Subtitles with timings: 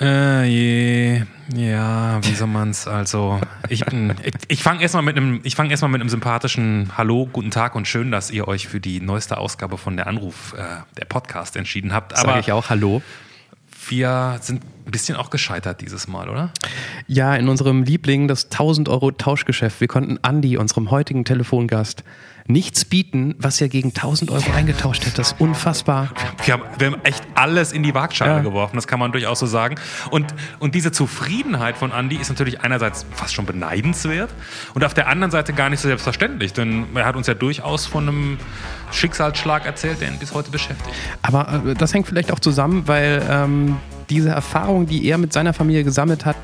[0.00, 1.22] Äh, je,
[1.56, 2.86] ja, wie soll man's?
[2.86, 7.28] Also, ich ich, ich fange erstmal mit einem, ich fange erstmal mit einem sympathischen Hallo,
[7.32, 10.62] guten Tag und schön, dass ihr euch für die neueste Ausgabe von der Anruf, äh,
[10.96, 12.16] der Podcast entschieden habt.
[12.16, 13.02] Aber Sag ich auch Hallo.
[13.88, 16.50] Wir sind ein bisschen auch gescheitert dieses Mal, oder?
[17.06, 19.80] Ja, in unserem Liebling, das 1000 Euro Tauschgeschäft.
[19.80, 22.04] Wir konnten Andy, unserem heutigen Telefongast,
[22.46, 25.16] nichts bieten, was er gegen 1000 Euro eingetauscht hätte.
[25.16, 26.08] Das ist unfassbar.
[26.42, 28.40] Wir haben, wir haben echt alles in die Waagschale ja.
[28.40, 29.74] geworfen, das kann man durchaus so sagen.
[30.10, 34.30] Und, und diese Zufriedenheit von Andy ist natürlich einerseits fast schon beneidenswert
[34.72, 37.84] und auf der anderen Seite gar nicht so selbstverständlich, denn er hat uns ja durchaus
[37.84, 38.38] von einem
[38.90, 40.96] Schicksalsschlag erzählt, der ihn bis heute beschäftigt.
[41.20, 43.76] Aber äh, das hängt vielleicht auch zusammen, weil ähm,
[44.10, 46.36] diese Erfahrung, die er mit seiner Familie gesammelt hat,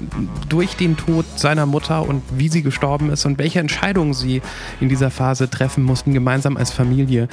[0.48, 4.42] durch den Tod seiner Mutter und wie sie gestorben ist und welche Entscheidungen sie
[4.80, 7.28] in dieser Phase treffen mussten, gemeinsam als Familie,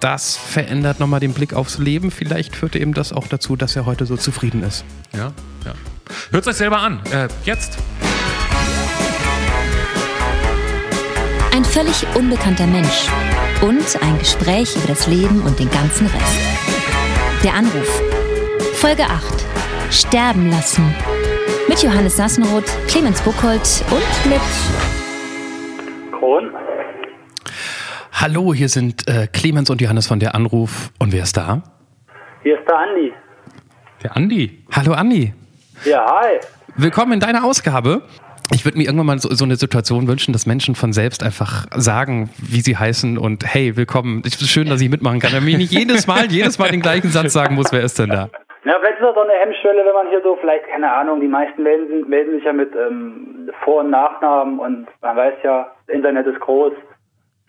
[0.00, 2.10] das verändert nochmal den Blick aufs Leben.
[2.10, 4.84] Vielleicht führte eben das auch dazu, dass er heute so zufrieden ist.
[5.12, 5.32] Ja,
[5.64, 5.74] ja.
[6.30, 7.00] Hört euch selber an.
[7.12, 7.78] Äh, jetzt.
[11.54, 13.08] Ein völlig unbekannter Mensch
[13.60, 16.38] und ein Gespräch über das Leben und den ganzen Rest.
[17.44, 18.02] Der Anruf.
[18.74, 19.49] Folge 8.
[19.90, 20.94] Sterben lassen.
[21.68, 24.40] Mit Johannes Sassenroth, Clemens Buchholz und mit
[26.12, 26.50] Kron.
[28.12, 30.92] Hallo, hier sind äh, Clemens und Johannes von der Anruf.
[31.00, 31.62] Und wer ist da?
[32.44, 33.12] Hier ist der Andi.
[34.04, 34.64] Der Andi.
[34.70, 35.34] Hallo Andi.
[35.84, 36.38] Ja, hi.
[36.76, 38.02] Willkommen in deiner Ausgabe.
[38.52, 41.66] Ich würde mir irgendwann mal so, so, eine Situation wünschen, dass Menschen von selbst einfach
[41.74, 44.22] sagen, wie sie heißen und hey, willkommen.
[44.24, 45.32] Es ist schön, dass ich mitmachen kann.
[45.32, 48.10] Damit ich nicht jedes Mal, jedes Mal den gleichen Satz sagen muss, wer ist denn
[48.10, 48.30] da?
[48.64, 51.28] Ja, vielleicht ist das so eine Hemmschwelle, wenn man hier so vielleicht, keine Ahnung, die
[51.28, 55.96] meisten melden, melden sich ja mit ähm, Vor- und Nachnamen und man weiß ja, das
[55.96, 56.72] Internet ist groß.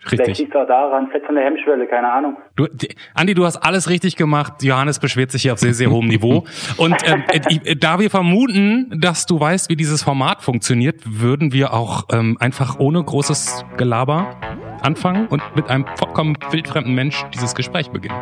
[0.04, 0.18] Richtig.
[0.18, 2.36] Vielleicht liegt auch daran, vielleicht von der Hemmschwelle, keine Ahnung.
[2.56, 2.66] Du,
[3.14, 4.54] Andi, du hast alles richtig gemacht.
[4.62, 6.44] Johannes beschwert sich hier auf sehr, sehr hohem Niveau.
[6.76, 11.72] Und ähm, äh, da wir vermuten, dass du weißt, wie dieses Format funktioniert, würden wir
[11.72, 14.40] auch ähm, einfach ohne großes Gelaber
[14.82, 18.16] anfangen und mit einem vollkommen wildfremden Mensch dieses Gespräch beginnen.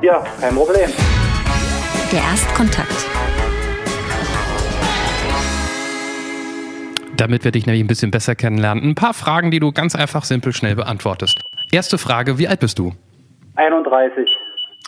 [0.00, 0.90] Ja, kein Problem.
[2.12, 3.08] Der Erstkontakt.
[7.16, 8.84] Damit wir dich nämlich ein bisschen besser kennenlernen.
[8.84, 11.40] Ein paar Fragen, die du ganz einfach, simpel, schnell beantwortest.
[11.72, 12.92] Erste Frage, wie alt bist du?
[13.56, 14.28] 31.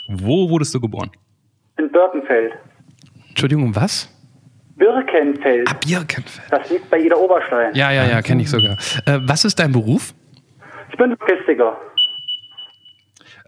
[0.09, 1.11] Wo wurdest du geboren?
[1.79, 2.53] In Birkenfeld.
[3.31, 4.11] Entschuldigung, was?
[4.77, 5.67] Birkenfeld.
[5.71, 6.47] Ah, Birkenfeld.
[6.51, 7.75] Das liegt bei Ida Oberstein.
[7.75, 8.77] Ja, ja, ja, kenne ich sogar.
[9.07, 10.13] Äh, was ist dein Beruf?
[10.91, 11.79] Ich bin Logistiker.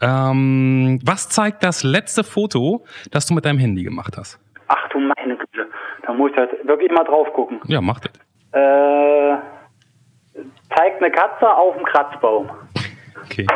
[0.00, 4.38] Ähm, was zeigt das letzte Foto, das du mit deinem Handy gemacht hast?
[4.68, 5.68] Ach du meine Güte.
[6.06, 7.60] Da muss ich halt wirklich mal drauf gucken.
[7.66, 8.12] Ja, mach das.
[8.52, 9.36] Äh,
[10.74, 12.50] zeigt eine Katze auf dem Kratzbaum.
[13.24, 13.46] Okay.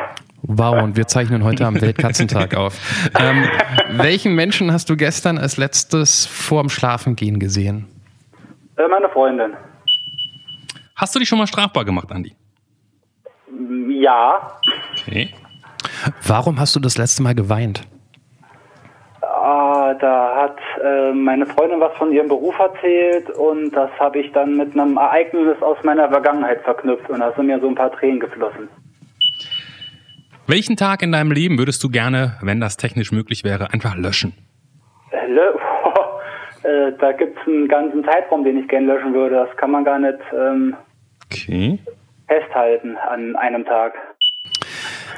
[0.42, 2.78] Wow, und wir zeichnen heute am Weltkatzentag auf.
[3.18, 3.48] Ähm,
[3.92, 7.86] welchen Menschen hast du gestern als letztes vorm Schlafengehen gesehen?
[8.76, 9.52] Äh, meine Freundin.
[10.96, 12.34] Hast du dich schon mal strafbar gemacht, Andi?
[13.88, 14.58] Ja.
[15.06, 15.34] Okay.
[16.26, 17.82] Warum hast du das letzte Mal geweint?
[19.22, 24.30] Ah, da hat äh, meine Freundin was von ihrem Beruf erzählt und das habe ich
[24.32, 27.90] dann mit einem Ereignis aus meiner Vergangenheit verknüpft und da sind mir so ein paar
[27.92, 28.68] Tränen geflossen.
[30.46, 34.34] Welchen Tag in deinem Leben würdest du gerne, wenn das technisch möglich wäre, einfach löschen?
[35.10, 35.42] Äh, lö
[36.64, 39.46] äh, da gibt es einen ganzen Zeitraum, den ich gerne löschen würde.
[39.46, 40.76] Das kann man gar nicht ähm,
[41.26, 41.78] okay.
[42.26, 43.94] festhalten an einem Tag.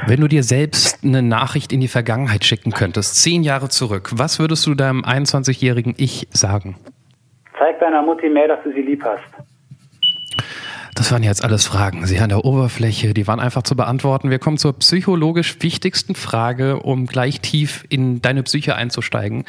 [0.06, 4.38] Wenn du dir selbst eine Nachricht in die Vergangenheit schicken könntest, zehn Jahre zurück, was
[4.38, 6.76] würdest du deinem 21-jährigen Ich sagen?
[7.58, 9.22] Zeig deiner Mutti mehr, dass du sie lieb hast.
[10.94, 12.04] Das waren jetzt alles Fragen.
[12.04, 14.30] Sie an der Oberfläche, die waren einfach zu beantworten.
[14.30, 19.44] Wir kommen zur psychologisch wichtigsten Frage, um gleich tief in deine Psyche einzusteigen.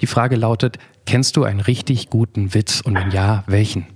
[0.00, 3.86] Die Frage lautet, kennst du einen richtig guten Witz und wenn ja, welchen?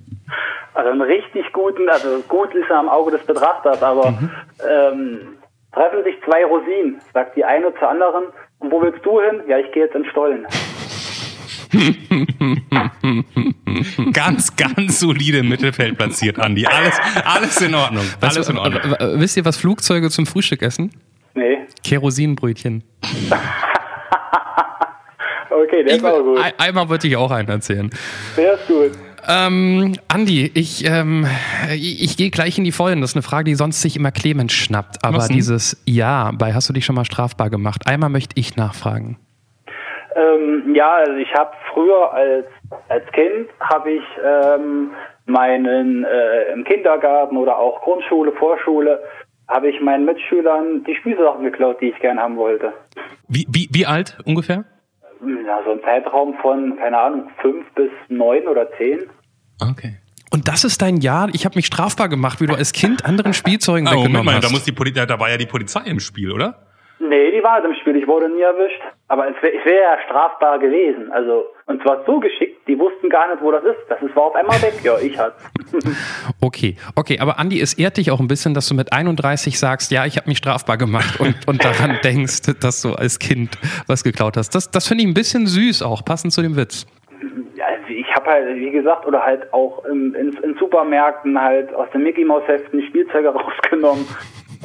[0.75, 4.31] Also einen richtig guten, also gut ist er am Auge des Betrachters, aber mhm.
[4.69, 5.19] ähm,
[5.73, 8.25] Treffen sich zwei Rosinen, sagt die eine zur anderen.
[8.59, 9.41] Und wo willst du hin?
[9.49, 10.47] Ja, ich gehe jetzt in Stollen.
[14.13, 16.67] ganz, ganz solide Mittelfeld platziert, Andi.
[16.67, 18.05] Alles, alles in Ordnung.
[18.21, 18.83] Alles in Ordnung.
[19.19, 20.93] Wisst ihr, was Flugzeuge zum Frühstück essen?
[21.35, 21.61] Nee.
[21.83, 22.85] Kerosinbrötchen.
[25.49, 26.39] okay, der ich, ist auch gut.
[26.59, 27.89] Einmal wollte ich auch einen erzählen.
[28.37, 28.93] Der ist gut.
[29.29, 31.27] Ähm, Andi, ich, ähm,
[31.73, 33.01] ich, ich gehe gleich in die Vollen.
[33.01, 35.05] Das ist eine Frage, die sonst sich immer Clemens schnappt.
[35.05, 37.83] Aber dieses Ja, bei hast du dich schon mal strafbar gemacht?
[37.87, 39.19] Einmal möchte ich nachfragen.
[40.15, 42.47] Ähm, ja, also ich habe früher als,
[42.89, 44.91] als Kind habe ich ähm,
[45.27, 49.03] meinen äh, im Kindergarten oder auch Grundschule, Vorschule
[49.49, 52.73] habe ich meinen Mitschülern die Spielsachen geklaut, die ich gern haben wollte.
[53.29, 54.65] Wie, wie, wie alt ungefähr?
[55.47, 59.01] Ja, so ein Zeitraum von, keine Ahnung, fünf bis neun oder zehn.
[59.61, 59.99] Okay.
[60.31, 61.29] Und das ist dein Jahr.
[61.33, 64.35] Ich habe mich strafbar gemacht, wie du als Kind anderen Spielzeugen oh, weggenommen Moment mal,
[64.37, 64.45] hast.
[64.45, 66.67] Da, muss die Polizei, da war ja die Polizei im Spiel, oder?
[67.09, 67.97] Nee, die war im Spiel.
[67.97, 68.81] Ich wurde nie erwischt.
[69.09, 71.11] Aber es wäre wär ja strafbar gewesen.
[71.11, 73.81] Also, und zwar so geschickt, die wussten gar nicht, wo das ist.
[73.89, 74.75] Das ist war auf einmal weg.
[74.85, 75.35] Ja, ich halt.
[76.41, 77.19] okay, okay.
[77.19, 80.17] Aber Andi, es ehrt dich auch ein bisschen, dass du mit 31 sagst, ja, ich
[80.17, 83.59] habe mich strafbar gemacht und, und daran denkst, dass du als Kind
[83.89, 84.55] was geklaut hast.
[84.55, 86.87] Das, das finde ich ein bisschen süß auch, passend zu dem Witz.
[87.57, 91.89] Ja, ich habe halt, wie gesagt, oder halt auch in, in, in Supermärkten halt aus
[91.93, 94.07] den Mickey Mouse Heften die Spielzeuge rausgenommen.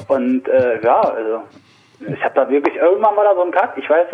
[0.07, 1.41] Und äh, ja, also
[1.99, 4.07] ich habe da wirklich, irgendwann war da so ein Cut, ich weiß,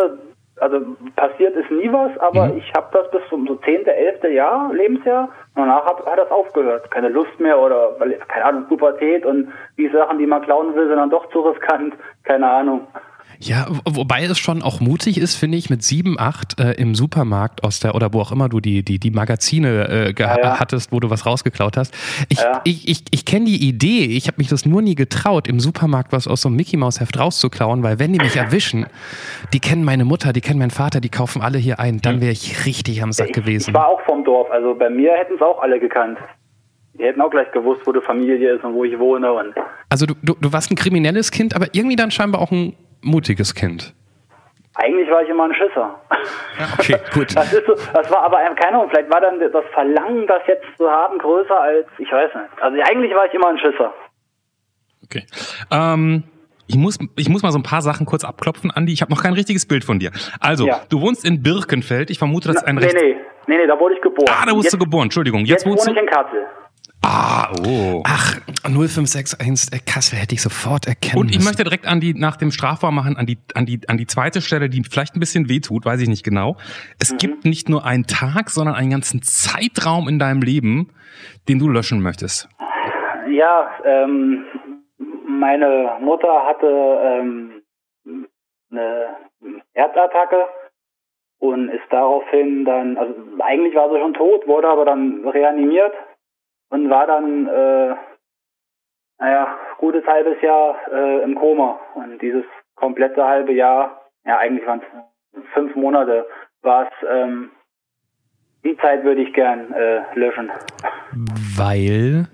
[0.60, 0.80] also
[1.16, 2.58] passiert ist nie was, aber mhm.
[2.58, 4.24] ich habe das bis zum so 10., 11.
[4.34, 6.90] Jahr, Lebensjahr, danach hat, hat das aufgehört.
[6.92, 7.96] Keine Lust mehr oder,
[8.28, 11.96] keine Ahnung, Pubertät und die Sachen, die man klauen will, sind dann doch zu riskant,
[12.24, 12.88] keine Ahnung.
[13.46, 17.64] Ja, wobei es schon auch mutig ist, finde ich, mit sieben, acht äh, im Supermarkt
[17.64, 20.60] aus der oder wo auch immer du die die die Magazine äh, ja, ja.
[20.60, 21.94] hattest, wo du was rausgeklaut hast.
[22.30, 22.62] Ich ja.
[22.64, 24.06] ich, ich, ich kenne die Idee.
[24.06, 27.02] Ich habe mich das nur nie getraut, im Supermarkt was aus so einem Mickey Maus
[27.02, 28.86] Heft rauszuklauen, weil wenn die mich erwischen,
[29.52, 32.32] die kennen meine Mutter, die kennen meinen Vater, die kaufen alle hier ein, dann wäre
[32.32, 33.72] ich richtig am Sack ich, gewesen.
[33.72, 36.18] Ich war auch vom Dorf, also bei mir hätten es auch alle gekannt.
[36.94, 39.34] Die hätten auch gleich gewusst, wo die Familie ist und wo ich wohne.
[39.34, 39.56] Und
[39.90, 43.54] also du, du, du warst ein kriminelles Kind, aber irgendwie dann scheinbar auch ein mutiges
[43.54, 43.94] Kind?
[44.76, 46.00] Eigentlich war ich immer ein Schisser.
[46.80, 47.36] Okay, gut.
[47.36, 50.66] Das, ist so, das war aber, keine Ahnung, vielleicht war dann das Verlangen, das jetzt
[50.78, 52.62] zu haben, größer als, ich weiß nicht.
[52.62, 53.94] Also eigentlich war ich immer ein Schisser.
[55.04, 55.26] Okay.
[55.70, 56.24] Ähm,
[56.68, 58.94] ich muss, ich muss mal so ein paar Sachen kurz abklopfen, Andi.
[58.94, 60.12] Ich habe noch kein richtiges Bild von dir.
[60.40, 60.82] Also, ja.
[60.90, 62.10] du wohnst in Birkenfeld.
[62.10, 63.16] Ich vermute, das ist ein Na, Nee, nee,
[63.48, 64.30] nee, nee, da wurde ich geboren.
[64.30, 65.04] Ah, da wurdest jetzt, du geboren.
[65.04, 65.42] Entschuldigung.
[65.42, 66.02] Jetzt, jetzt wohnst wohne du?
[66.02, 66.48] ich in Kassel.
[67.06, 68.02] Ah, oh.
[68.06, 71.48] Ach, 0561 äh, Kassel hätte ich sofort erkennen Und ich müssen.
[71.50, 74.42] möchte direkt an die, nach dem Strafbar machen, an die, an die, an die zweite
[74.42, 76.56] Stelle, die vielleicht ein bisschen wehtut, weiß ich nicht genau.
[77.02, 77.18] Es mhm.
[77.18, 80.92] gibt nicht nur einen Tag, sondern einen ganzen Zeitraum in deinem Leben,
[81.50, 82.48] den du löschen möchtest.
[83.30, 84.46] Ja, ähm,
[85.28, 87.62] meine Mutter hatte ähm,
[88.72, 89.18] eine
[89.74, 90.46] Herzattacke
[91.40, 95.94] und ist daraufhin dann, also eigentlich war sie schon tot, wurde aber dann reanimiert
[96.74, 97.96] und war dann, äh,
[99.20, 99.48] naja,
[99.78, 101.80] gutes halbes Jahr äh, im Koma.
[101.94, 102.44] Und dieses
[102.74, 104.82] komplette halbe Jahr, ja eigentlich waren
[105.34, 106.26] es fünf Monate,
[106.64, 107.52] war es, ähm,
[108.64, 110.52] die Zeit würde ich gern äh, löschen.
[111.56, 112.26] Weil?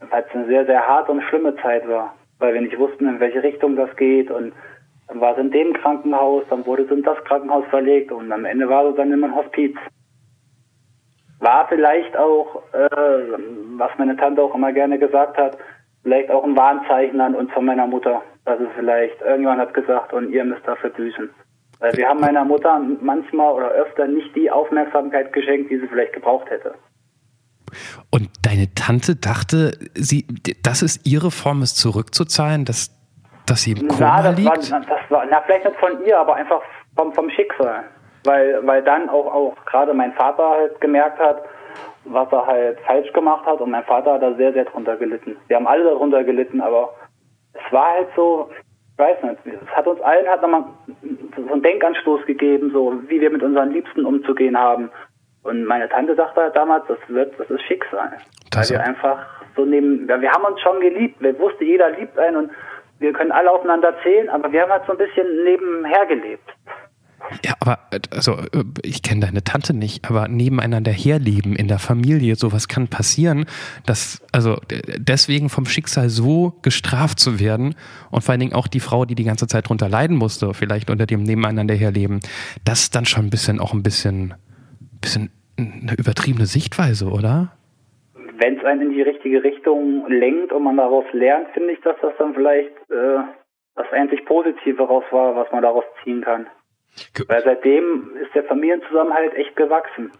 [0.00, 2.16] Weil es eine sehr, sehr harte und schlimme Zeit war.
[2.40, 4.54] Weil wir nicht wussten, in welche Richtung das geht und
[5.06, 8.44] dann war es in dem Krankenhaus, dann wurde es in das Krankenhaus verlegt und am
[8.44, 9.76] Ende war es dann immer ein Hospiz
[11.40, 12.88] war vielleicht auch, äh,
[13.76, 15.56] was meine Tante auch immer gerne gesagt hat,
[16.02, 20.12] vielleicht auch ein Warnzeichen an uns von meiner Mutter, dass es vielleicht irgendjemand hat gesagt
[20.12, 21.30] und ihr müsst dafür büßen.
[21.80, 26.12] Weil wir haben meiner Mutter manchmal oder öfter nicht die Aufmerksamkeit geschenkt, die sie vielleicht
[26.12, 26.74] gebraucht hätte.
[28.10, 30.26] Und deine Tante dachte, sie,
[30.62, 32.90] das ist ihre Form, es zurückzuzahlen, dass,
[33.46, 34.72] dass sie im Koma na, das liegt?
[34.72, 36.60] War, das war, na, vielleicht nicht von ihr, aber einfach
[36.96, 37.84] vom, vom Schicksal
[38.24, 41.42] weil, weil dann auch, auch gerade mein Vater halt gemerkt hat,
[42.04, 45.36] was er halt falsch gemacht hat und mein Vater hat da sehr, sehr drunter gelitten.
[45.48, 46.94] Wir haben alle darunter gelitten, aber
[47.52, 48.50] es war halt so,
[48.92, 50.64] ich weiß nicht, es hat uns allen hat nochmal
[51.36, 54.90] so einen Denkanstoß gegeben, so wie wir mit unseren Liebsten umzugehen haben.
[55.42, 58.12] Und meine Tante sagte halt damals, das wird, das ist Schicksal.
[58.50, 62.18] Das weil wir einfach so neben, wir haben uns schon geliebt, wir wussten, jeder liebt
[62.18, 62.50] einen und
[62.98, 66.50] wir können alle aufeinander zählen, aber wir haben halt so ein bisschen nebenher gelebt.
[67.44, 67.78] Ja, aber
[68.10, 68.38] also
[68.82, 73.46] ich kenne deine Tante nicht, aber nebeneinander herleben in der Familie, sowas kann passieren,
[73.86, 74.56] dass also
[74.98, 77.74] deswegen vom Schicksal so gestraft zu werden
[78.10, 80.90] und vor allen Dingen auch die Frau, die die ganze Zeit drunter leiden musste, vielleicht
[80.90, 82.20] unter dem nebeneinander herleben,
[82.64, 84.34] das ist dann schon ein bisschen auch ein bisschen
[85.00, 87.52] bisschen eine übertriebene Sichtweise, oder?
[88.14, 91.96] Wenn es einen in die richtige Richtung lenkt und man daraus lernt, finde ich, dass
[92.00, 93.18] das dann vielleicht äh,
[93.76, 96.46] das einzig Positive raus war, was man daraus ziehen kann.
[97.28, 100.10] Weil seitdem ist der Familienzusammenhalt echt gewachsen.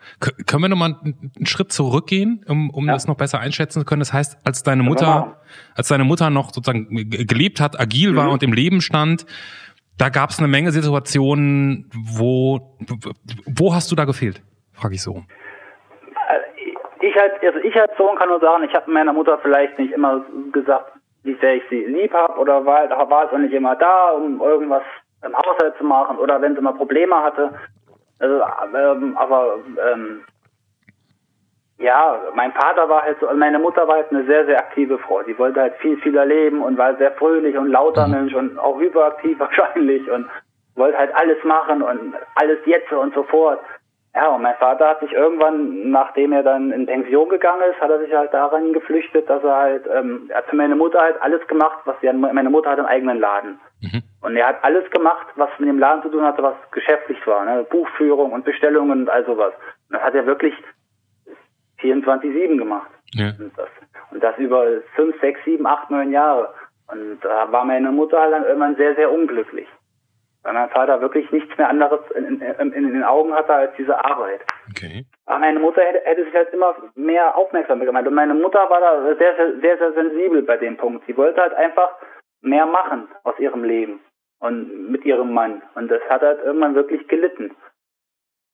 [0.46, 2.92] können wir nochmal einen Schritt zurückgehen, um, um ja.
[2.94, 4.00] das noch besser einschätzen zu können?
[4.00, 5.40] Das heißt, als deine Mutter,
[5.74, 8.16] als deine Mutter noch sozusagen gelebt hat, agil mhm.
[8.16, 9.26] war und im Leben stand,
[9.98, 12.74] da gab es eine Menge Situationen, wo,
[13.46, 14.42] wo hast du da gefehlt?
[14.72, 15.16] Frage ich so.
[15.16, 19.78] Äh, ich als, also ich als Sohn kann nur sagen, ich habe meiner Mutter vielleicht
[19.78, 23.52] nicht immer gesagt, wie sehr ich sie lieb habe oder war, war es auch nicht
[23.52, 24.82] immer da, um irgendwas
[25.24, 27.52] im Haushalt zu machen oder wenn sie mal Probleme hatte.
[28.18, 28.42] Also,
[28.74, 29.58] ähm, aber
[29.92, 30.24] ähm,
[31.78, 34.98] ja, mein Vater war halt so, also meine Mutter war halt eine sehr, sehr aktive
[34.98, 35.22] Frau.
[35.22, 38.12] Die wollte halt viel, viel erleben und war sehr fröhlich und lauter mhm.
[38.12, 40.10] Mensch und auch hyperaktiv wahrscheinlich.
[40.10, 40.28] Und
[40.76, 43.60] wollte halt alles machen und alles jetzt und sofort.
[44.14, 47.90] Ja, und mein Vater hat sich irgendwann, nachdem er dann in Pension gegangen ist, hat
[47.90, 51.22] er sich halt daran geflüchtet, dass er halt, ähm, er hat für meine Mutter halt
[51.22, 53.60] alles gemacht, was sie, meine Mutter hat einen eigenen Laden.
[53.82, 54.02] Mhm.
[54.20, 57.44] Und er hat alles gemacht, was mit dem Laden zu tun hatte, was geschäftlich war,
[57.44, 57.64] ne?
[57.70, 59.54] Buchführung und Bestellungen und all sowas.
[59.88, 60.54] Und das hat er wirklich
[61.80, 62.90] 24-7 gemacht.
[63.14, 63.32] Ja.
[63.38, 63.68] Und, das,
[64.10, 66.52] und das über 5, 6, 7, 8, 9 Jahre.
[66.88, 69.66] Und da war meine Mutter halt dann irgendwann sehr, sehr unglücklich.
[70.42, 74.02] Weil mein Vater wirklich nichts mehr anderes in, in, in den Augen hatte als diese
[74.04, 74.40] Arbeit.
[74.70, 75.04] Okay.
[75.26, 78.06] Aber meine Mutter hätte, hätte sich halt immer mehr Aufmerksamkeit gemacht.
[78.06, 81.04] Und meine Mutter war da sehr, sehr, sehr, sehr sensibel bei dem Punkt.
[81.06, 81.90] Sie wollte halt einfach
[82.42, 84.00] mehr machen aus ihrem Leben
[84.40, 85.62] und mit ihrem Mann.
[85.74, 87.54] Und das hat halt irgendwann wirklich gelitten.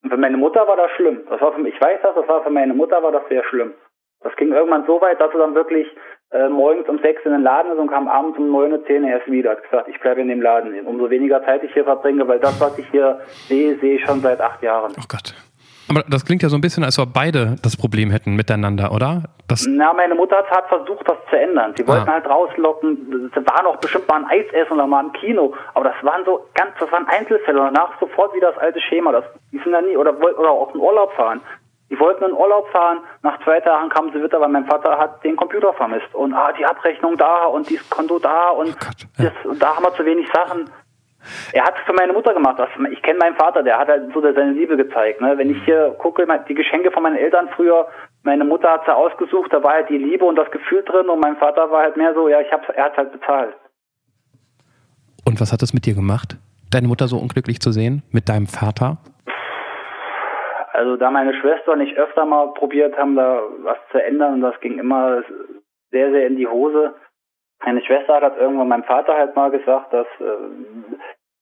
[0.03, 1.23] Und für meine Mutter war das schlimm.
[1.29, 3.45] Das war für mich, ich weiß das, das war für meine Mutter war das sehr
[3.45, 3.75] schlimm.
[4.21, 5.87] Das ging irgendwann so weit, dass sie dann wirklich
[6.31, 9.31] äh, morgens um sechs in den Laden ist und kam abends um neun, zehn erst
[9.31, 9.51] wieder.
[9.51, 10.87] Hat gesagt, ich bleibe in dem Laden.
[10.87, 14.21] Umso weniger Zeit ich hier verbringe, weil das, was ich hier sehe, sehe ich schon
[14.21, 14.93] seit acht Jahren.
[14.99, 15.35] Oh Gott.
[15.89, 19.25] Aber das klingt ja so ein bisschen, als ob beide das Problem hätten miteinander, oder?
[19.49, 21.75] Das Na, meine Mutter hat versucht, das zu ändern.
[21.77, 22.15] Sie wollten ah.
[22.15, 23.31] halt rauslocken.
[23.33, 25.55] Sie waren auch bestimmt mal ein Eis essen oder mal im Kino.
[25.75, 27.61] Aber das waren so ganz, das waren Einzelfälle.
[27.61, 29.13] Und danach sofort wieder das alte Schema.
[29.13, 31.41] Das, die sind da nie, oder, oder auch in Urlaub fahren.
[31.89, 35.23] Die wollten in Urlaub fahren, nach zwei Tagen kamen sie wieder, weil mein Vater hat
[35.23, 36.13] den Computer vermisst.
[36.15, 39.31] Und ah, die Abrechnung da und dieses Konto da und, oh Gott, ja.
[39.31, 40.69] das, und da haben wir zu wenig Sachen.
[41.53, 42.61] Er hat es für meine Mutter gemacht.
[42.91, 45.21] Ich kenne meinen Vater, der hat halt so seine Liebe gezeigt.
[45.21, 45.37] Ne?
[45.37, 47.89] Wenn ich hier gucke, die Geschenke von meinen Eltern früher,
[48.23, 51.21] meine Mutter hat sie ausgesucht, da war halt die Liebe und das Gefühl drin und
[51.21, 53.55] mein Vater war halt mehr so, ja, ich hab's, er hat halt bezahlt.
[55.25, 56.37] Und was hat das mit dir gemacht?
[56.71, 58.03] Deine Mutter so unglücklich zu sehen?
[58.11, 58.99] Mit deinem Vater?
[60.73, 64.41] Also da meine Schwester und ich öfter mal probiert haben, da was zu ändern und
[64.43, 65.23] das ging immer
[65.91, 66.95] sehr, sehr in die Hose.
[67.65, 70.97] Meine Schwester hat irgendwann meinem Vater halt mal gesagt, dass, äh,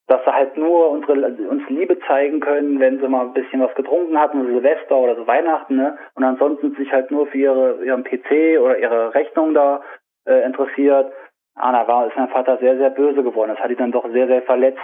[0.07, 3.75] dass sie halt nur unsere, uns Liebe zeigen können, wenn sie mal ein bisschen was
[3.75, 5.99] getrunken hatten, so Silvester oder so Weihnachten, ne?
[6.15, 9.83] Und ansonsten sich halt nur für ihre, ihren PC oder ihre Rechnung da
[10.27, 11.13] äh, interessiert.
[11.57, 13.53] Ah, da war, ist mein Vater sehr, sehr böse geworden.
[13.55, 14.81] Das hat ihn dann doch sehr, sehr verletzt.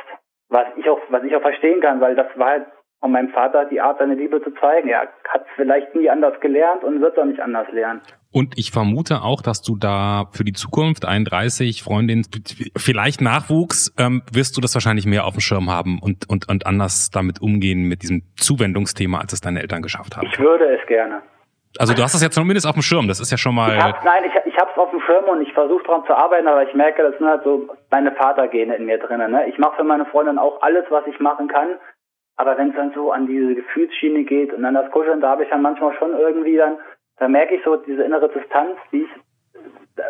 [0.49, 2.67] Was ich auch, was ich auch verstehen kann, weil das war halt
[3.01, 4.89] und meinem Vater die Art, seine Liebe zu zeigen.
[4.89, 8.03] Er hat vielleicht nie anders gelernt und wird es auch nicht anders lernen.
[8.33, 12.25] Und ich vermute auch, dass du da für die Zukunft 31 Freundin,
[12.77, 16.65] vielleicht Nachwuchs, ähm, wirst du das wahrscheinlich mehr auf dem Schirm haben und, und, und
[16.65, 20.29] anders damit umgehen mit diesem Zuwendungsthema, als es deine Eltern geschafft haben.
[20.31, 21.23] Ich würde es gerne.
[21.79, 23.77] Also du hast das jetzt zumindest auf dem Schirm, das ist ja schon mal...
[23.77, 26.15] Ich hab, nein, ich, ich habe es auf dem Schirm und ich versuche daran zu
[26.15, 29.31] arbeiten, aber ich merke, das sind halt so meine Vatergene in mir drinnen.
[29.31, 29.49] Ne?
[29.49, 31.79] Ich mache für meine Freundin auch alles, was ich machen kann
[32.37, 35.45] aber wenn es dann so an diese Gefühlsschiene geht und an das Kuscheln, da habe
[35.45, 36.79] ich dann manchmal schon irgendwie dann,
[37.19, 39.11] da merke ich so diese innere Distanz, die ich,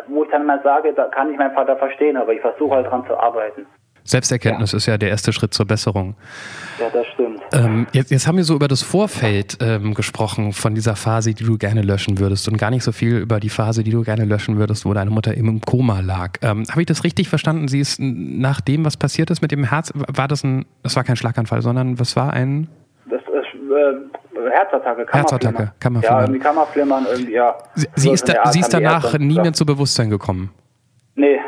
[0.07, 2.87] wo ich dann mal sage, da kann ich meinen Vater verstehen, aber ich versuche halt
[2.87, 3.67] dran zu arbeiten.
[4.03, 4.77] Selbsterkenntnis ja.
[4.77, 6.15] ist ja der erste Schritt zur Besserung.
[6.79, 7.41] Ja, das stimmt.
[7.53, 11.43] Ähm, jetzt, jetzt haben wir so über das Vorfeld ähm, gesprochen von dieser Phase, die
[11.43, 14.25] du gerne löschen würdest und gar nicht so viel über die Phase, die du gerne
[14.25, 16.37] löschen würdest, wo deine Mutter eben im Koma lag.
[16.41, 17.67] Ähm, Habe ich das richtig verstanden?
[17.67, 21.03] Sie ist nach dem, was passiert ist mit dem Herz, war das ein, das war
[21.03, 22.67] kein Schlaganfall, sondern was war ein?
[23.09, 25.11] Das ist äh, Herzattacke, Kammerflimmern.
[25.11, 26.19] Herzattacke, Kammerflimmern.
[26.19, 27.55] Ja, irgendwie Kammerflimmern, irgendwie, ja.
[27.75, 30.51] Sie, sie ist, da, sie ist danach nie mehr zu Bewusstsein gekommen?
[31.15, 31.39] Nee,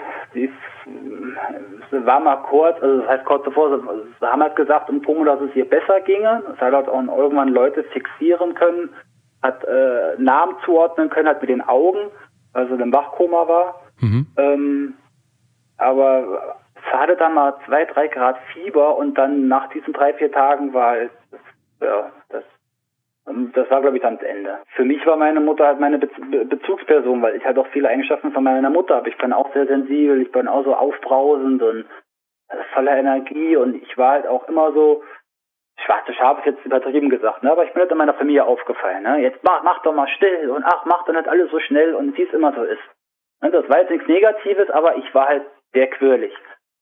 [2.05, 5.41] war mal kurz, also das heißt kurz zuvor, sie haben halt gesagt im Punkt, dass
[5.41, 6.43] es ihr besser ginge.
[6.53, 8.89] Es hat halt auch irgendwann Leute fixieren können,
[9.41, 12.09] hat äh, Namen zuordnen können, hat mit den Augen,
[12.53, 13.81] also im Wachkoma war.
[14.01, 14.27] Mhm.
[14.37, 14.93] Ähm,
[15.77, 20.31] aber es hatte dann mal zwei, drei Grad Fieber und dann nach diesen drei, vier
[20.31, 21.11] Tagen war halt,
[21.81, 22.43] ja, das
[23.25, 24.59] das war, glaube ich, dann das Ende.
[24.75, 26.09] Für mich war meine Mutter halt meine Be
[26.45, 29.09] Bezugsperson, weil ich halt auch viele Eigenschaften von meiner Mutter habe.
[29.09, 31.85] Ich bin auch sehr sensibel, ich bin auch so aufbrausend und
[32.73, 35.03] voller Energie und ich war halt auch immer so,
[35.85, 37.51] schwarze Schaf ist jetzt übertrieben gesagt, ne?
[37.51, 39.03] aber ich bin halt in meiner Familie aufgefallen.
[39.03, 39.19] Ne?
[39.19, 42.15] Jetzt mach, mach doch mal still und ach, mach doch nicht alles so schnell und
[42.17, 42.81] wie es immer so ist.
[43.41, 43.51] Ne?
[43.51, 46.33] Das war jetzt nichts Negatives, aber ich war halt sehr quirlig.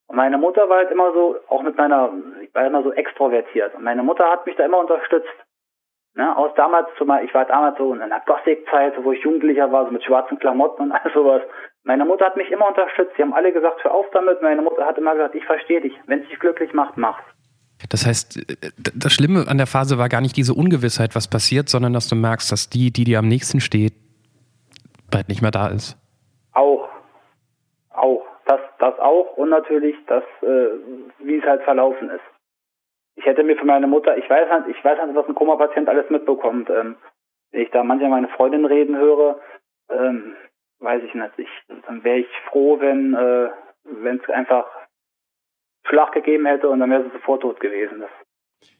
[0.08, 3.74] Und meine Mutter war halt immer so, auch mit meiner, ich war immer so extrovertiert.
[3.76, 5.30] Und meine Mutter hat mich da immer unterstützt.
[6.14, 9.86] Ne, aus damals, zumal ich war damals so in einer Gothic-Zeit, wo ich Jugendlicher war,
[9.86, 11.42] so mit schwarzen Klamotten und all sowas.
[11.84, 13.14] Meine Mutter hat mich immer unterstützt.
[13.16, 14.42] Sie haben alle gesagt, hör auf damit.
[14.42, 15.94] Meine Mutter hat immer gesagt, ich verstehe dich.
[16.08, 17.24] Wenn es dich glücklich macht, mach's.
[17.90, 18.40] Das heißt,
[18.76, 22.16] das Schlimme an der Phase war gar nicht diese Ungewissheit, was passiert, sondern dass du
[22.16, 23.94] merkst, dass die, die dir am nächsten steht,
[25.10, 25.98] bald nicht mehr da ist.
[26.52, 26.90] Auch.
[27.90, 28.24] Auch.
[28.46, 30.68] Das, das auch und natürlich das, äh,
[31.20, 32.31] wie es halt verlaufen ist
[33.16, 35.90] ich hätte mir für meine Mutter, ich weiß halt, ich weiß halt, was ein Koma-Patient
[35.90, 36.70] alles mitbekommt.
[36.70, 36.96] Ähm,
[37.52, 39.40] wenn ich da manchmal meine Freundin reden höre,
[39.90, 40.36] ähm,
[40.80, 41.50] weiß ich nicht, ich,
[41.86, 43.50] dann wäre ich froh, wenn äh,
[43.84, 44.66] wenn es einfach
[45.90, 48.04] Schlag gegeben hätte und dann wäre sie sofort tot gewesen.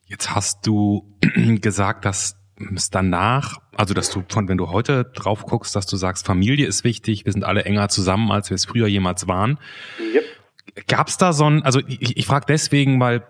[0.06, 1.04] Jetzt hast du
[1.62, 2.38] gesagt, dass
[2.76, 6.68] es danach, also dass du von, wenn du heute drauf guckst, dass du sagst, Familie
[6.68, 9.58] ist wichtig, wir sind alle enger zusammen, als wir es früher jemals waren.
[10.00, 10.24] Yep.
[10.88, 13.24] Gab es da so ein, also ich, ich frage deswegen, weil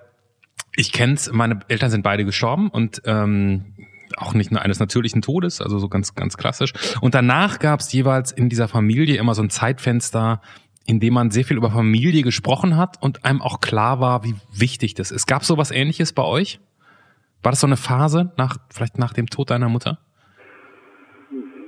[0.76, 3.74] ich kenn's, meine Eltern sind beide gestorben und ähm,
[4.18, 6.74] auch nicht nur eines natürlichen Todes, also so ganz, ganz klassisch.
[7.02, 10.42] Und danach gab es jeweils in dieser Familie immer so ein Zeitfenster,
[10.86, 14.36] in dem man sehr viel über Familie gesprochen hat und einem auch klar war, wie
[14.54, 15.28] wichtig das ist.
[15.28, 16.60] Gab es sowas ähnliches bei euch?
[17.44, 20.00] War das so eine Phase nach, vielleicht nach dem Tod deiner Mutter?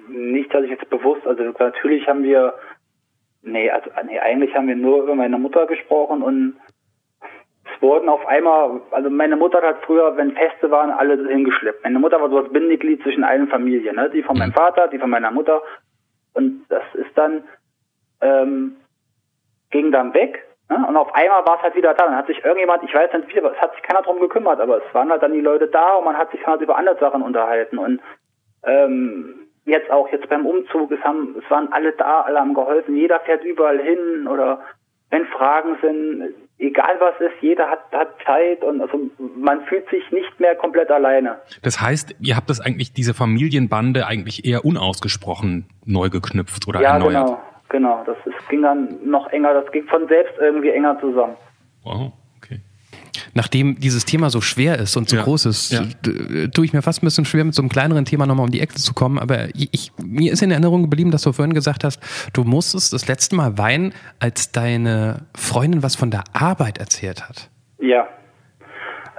[0.10, 2.54] Nicht, dass ich jetzt bewusst, also natürlich haben wir,
[3.42, 6.56] nee, also nee, eigentlich haben wir nur über meine Mutter gesprochen und
[7.82, 11.84] wurden auf einmal, also meine Mutter hat früher, wenn Feste waren, alle hingeschleppt.
[11.84, 14.10] Meine Mutter war so das Bindeglied zwischen allen Familien, ne?
[14.10, 14.56] Die von meinem mhm.
[14.56, 15.62] Vater, die von meiner Mutter.
[16.34, 17.44] Und das ist dann,
[18.22, 18.76] ähm,
[19.72, 20.44] ging dann weg.
[20.70, 20.86] Ne?
[20.88, 22.06] Und auf einmal war es halt wieder da.
[22.06, 24.78] Dann hat sich irgendjemand, ich weiß nicht wie, es hat sich keiner drum gekümmert, aber
[24.78, 27.22] es waren halt dann die Leute da und man hat sich halt über andere Sachen
[27.22, 27.78] unterhalten.
[27.78, 28.02] Und
[28.64, 32.96] ähm, jetzt auch jetzt beim Umzug, es haben, es waren alle da, alle haben geholfen,
[32.96, 34.62] jeder fährt überall hin oder
[35.10, 39.00] wenn Fragen sind, egal was ist, jeder hat, hat Zeit und also
[39.38, 41.38] man fühlt sich nicht mehr komplett alleine.
[41.62, 46.94] Das heißt, ihr habt das eigentlich, diese Familienbande eigentlich eher unausgesprochen neu geknüpft oder ja,
[46.94, 47.26] erneuert?
[47.26, 48.04] Genau, genau.
[48.06, 51.36] Das ist, ging dann noch enger, das ging von selbst irgendwie enger zusammen.
[51.84, 52.14] Wow
[53.34, 55.24] nachdem dieses Thema so schwer ist und so ja.
[55.24, 55.84] groß ist, ja.
[56.54, 58.62] tue ich mir fast ein bisschen schwer, mit so einem kleineren Thema nochmal um die
[58.62, 59.20] Ecke zu kommen.
[59.20, 62.00] Aber ich, mir ist in Erinnerung geblieben, dass du vorhin gesagt hast,
[62.34, 67.50] du musstest das letzte Mal weinen, als deine Freundin was von der Arbeit erzählt hat.
[67.80, 68.08] Ja.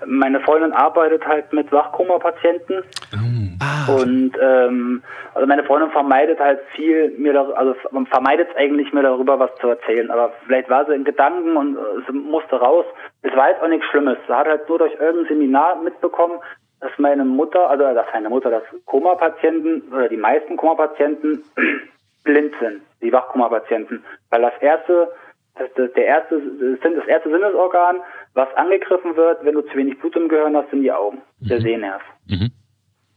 [0.07, 2.83] Meine Freundin arbeitet halt mit Wachkoma-Patienten
[3.13, 3.65] oh.
[3.65, 3.93] ah.
[3.93, 5.03] und ähm,
[5.35, 7.75] also meine Freundin vermeidet halt viel mir also
[8.11, 11.77] vermeidet es eigentlich mir darüber was zu erzählen, aber vielleicht war sie in Gedanken und
[11.77, 12.85] äh, sie musste raus.
[13.23, 14.19] Es war jetzt auch nichts Schlimmes.
[14.27, 16.39] Sie hat halt nur durch irgendein Seminar mitbekommen,
[16.81, 21.43] dass meine Mutter, also dass meine Mutter, dass Koma-Patienten oder die meisten Koma-Patienten
[22.25, 25.09] blind sind, die Wachkoma-Patienten, weil das erste
[25.57, 28.01] das, das, der erste, das, das erste Sinnesorgan,
[28.35, 31.49] was angegriffen wird, wenn du zu wenig Blut im Gehirn hast, sind die Augen, mhm.
[31.49, 32.03] der Sehnerv.
[32.27, 32.51] Mhm.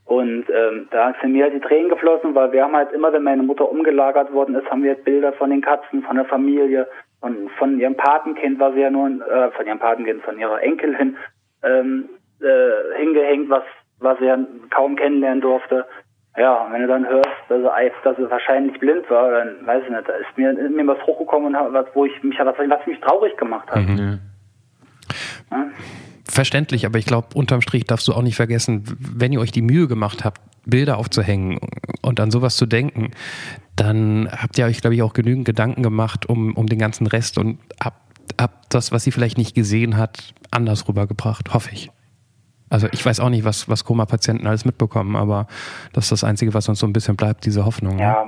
[0.05, 3.23] Und ähm, da sind mir halt die Tränen geflossen, weil wir haben halt immer, wenn
[3.23, 6.87] meine Mutter umgelagert worden ist, haben wir halt Bilder von den Katzen, von der Familie,
[7.19, 11.17] von, von ihrem Patenkind, was sie ja nur, äh, von ihrem Patenkind, von ihrer Enkelin
[11.63, 12.07] ähm,
[12.39, 13.63] äh, hingehängt, was,
[13.99, 14.37] was sie ja
[14.69, 15.85] kaum kennenlernen durfte.
[16.37, 19.89] Ja, wenn du dann hörst, dass er, dass er wahrscheinlich blind war, dann weiß ich
[19.89, 22.99] nicht, da ist mir, ist mir was hochgekommen, was, wo ich mich, was, was mich
[23.01, 23.79] traurig gemacht hat.
[23.79, 24.19] Mhm.
[26.29, 29.61] Verständlich, aber ich glaube, unterm Strich darfst du auch nicht vergessen, wenn ihr euch die
[29.61, 31.59] Mühe gemacht habt, Bilder aufzuhängen
[32.01, 33.11] und an sowas zu denken,
[33.75, 37.37] dann habt ihr euch, glaube ich, auch genügend Gedanken gemacht um, um den ganzen Rest
[37.37, 38.01] und habt,
[38.39, 41.89] habt das, was sie vielleicht nicht gesehen hat, anders rübergebracht, hoffe ich.
[42.69, 45.47] Also ich weiß auch nicht, was, was Koma-Patienten alles mitbekommen, aber
[45.93, 47.95] das ist das Einzige, was uns so ein bisschen bleibt, diese Hoffnung.
[47.95, 48.01] Ne?
[48.01, 48.25] Ja,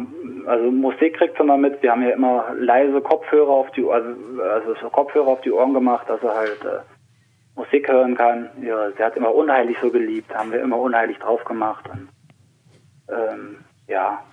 [0.48, 1.82] also Musik kriegt sie mal mit.
[1.84, 4.10] Wir haben ja immer leise Kopfhörer auf die also,
[4.42, 6.80] also so Kopfhörer auf die Ohren gemacht, dass er halt äh,
[7.60, 8.50] Musik hören kann.
[8.62, 11.86] Ja, sie hat immer unheilig so geliebt, haben wir immer unheilig drauf gemacht.
[11.90, 12.10] Und,
[13.10, 14.24] ähm, ja,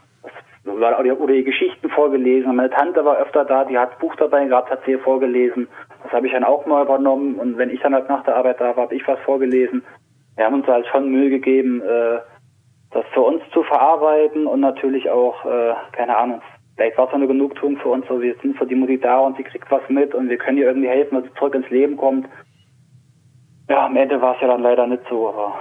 [0.65, 2.55] oder, oder die Geschichten vorgelesen.
[2.55, 5.69] Meine Tante war öfter da, die hat das Buch dabei gehabt, hat sie ihr vorgelesen.
[6.05, 7.35] Das habe ich dann auch mal übernommen.
[7.37, 9.83] Und wenn ich dann halt nach der Arbeit da war, habe ich was vorgelesen.
[10.37, 12.19] Wir haben uns halt schon Mühe gegeben, äh,
[12.93, 16.43] das für uns zu verarbeiten und natürlich auch, äh, keine Ahnung,
[16.77, 19.37] vielleicht war es eine Genugtuung für uns, so wir sind für die Mutti da und
[19.37, 21.97] sie kriegt was mit und wir können ihr irgendwie helfen, dass sie zurück ins Leben
[21.97, 22.27] kommt.
[23.68, 25.55] Ja, am Ende war es ja dann leider nicht so, aber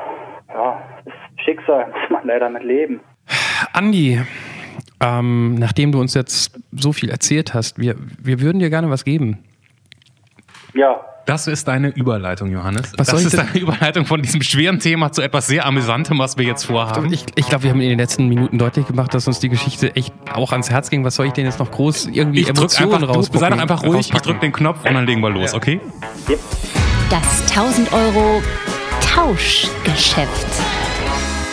[0.50, 3.00] ja, ist Schicksal, muss man leider mit leben.
[3.74, 4.22] Andi,
[5.02, 9.04] ähm, nachdem du uns jetzt so viel erzählt hast, wir, wir würden dir gerne was
[9.04, 9.44] geben.
[10.74, 11.02] Ja.
[11.26, 12.94] Das ist deine Überleitung, Johannes.
[12.98, 16.46] Was das ist deine Überleitung von diesem schweren Thema zu etwas sehr Amüsantem, was wir
[16.46, 17.12] jetzt vorhaben.
[17.12, 19.96] Ich, ich glaube, wir haben in den letzten Minuten deutlich gemacht, dass uns die Geschichte
[19.96, 21.04] echt auch ans Herz ging.
[21.04, 23.32] Was soll ich denn jetzt noch groß irgendwie ich Emotionen raus?
[23.34, 25.58] Sei doch einfach ruhig, ich drück den Knopf und dann legen wir los, ja.
[25.58, 25.82] okay?
[27.10, 28.42] Das 1000 Euro
[29.00, 30.48] Tauschgeschäft.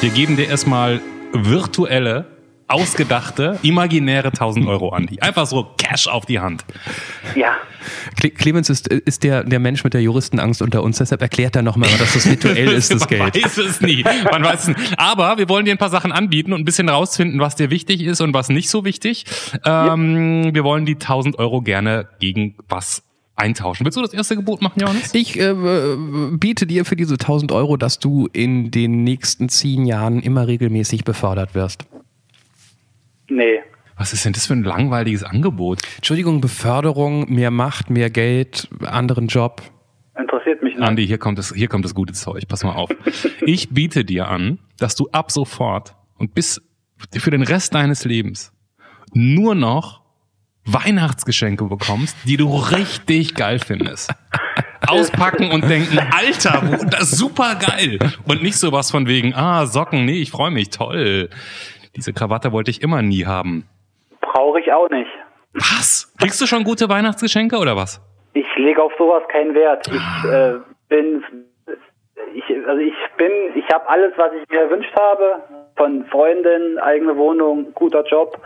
[0.00, 1.00] Wir geben dir erstmal
[1.32, 2.26] virtuelle
[2.68, 5.08] ausgedachte, imaginäre 1000 Euro an.
[5.20, 6.64] Einfach so Cash auf die Hand.
[7.34, 7.56] Ja.
[8.16, 11.90] Clemens ist, ist der, der Mensch mit der Juristenangst unter uns, deshalb erklärt er nochmal,
[11.98, 13.20] dass das virtuell ist, das Geld.
[13.20, 14.04] Man weiß es nie.
[14.30, 14.98] Man weiß es nicht.
[14.98, 18.00] Aber wir wollen dir ein paar Sachen anbieten und ein bisschen rausfinden, was dir wichtig
[18.02, 19.26] ist und was nicht so wichtig.
[19.66, 20.54] Ähm, ja.
[20.54, 23.02] Wir wollen die 1000 Euro gerne gegen was
[23.36, 23.84] eintauschen.
[23.84, 25.14] Willst du das erste Gebot machen, Johannes?
[25.14, 25.54] Ich äh,
[26.32, 31.04] biete dir für diese 1000 Euro, dass du in den nächsten zehn Jahren immer regelmäßig
[31.04, 31.86] befördert wirst.
[33.28, 33.60] Nee.
[33.96, 35.80] Was ist denn das für ein langweiliges Angebot?
[35.96, 39.62] Entschuldigung, Beförderung, mehr Macht, mehr Geld, anderen Job.
[40.18, 40.86] interessiert mich nicht.
[40.86, 42.48] Andi, hier kommt das, hier kommt das gute Zeug.
[42.48, 42.90] Pass mal auf.
[43.46, 46.60] ich biete dir an, dass du ab sofort und bis
[47.16, 48.52] für den Rest deines Lebens
[49.14, 50.01] nur noch
[50.64, 54.10] Weihnachtsgeschenke bekommst, die du richtig geil findest.
[54.86, 57.98] Auspacken und denken, Alter, das ist super geil.
[58.28, 61.28] Und nicht sowas von wegen, ah, Socken, nee, ich freue mich, toll.
[61.96, 63.68] Diese Krawatte wollte ich immer nie haben.
[64.20, 65.10] Brauche ich auch nicht.
[65.52, 66.12] Was?
[66.18, 68.00] Kriegst du schon gute Weihnachtsgeschenke oder was?
[68.34, 69.86] Ich lege auf sowas keinen Wert.
[69.88, 70.54] Ich ah.
[70.54, 71.22] äh, bin,
[72.34, 75.61] ich, also ich bin, ich habe alles, was ich mir erwünscht habe.
[75.76, 78.38] Von Freundin, eigene Wohnung, guter Job.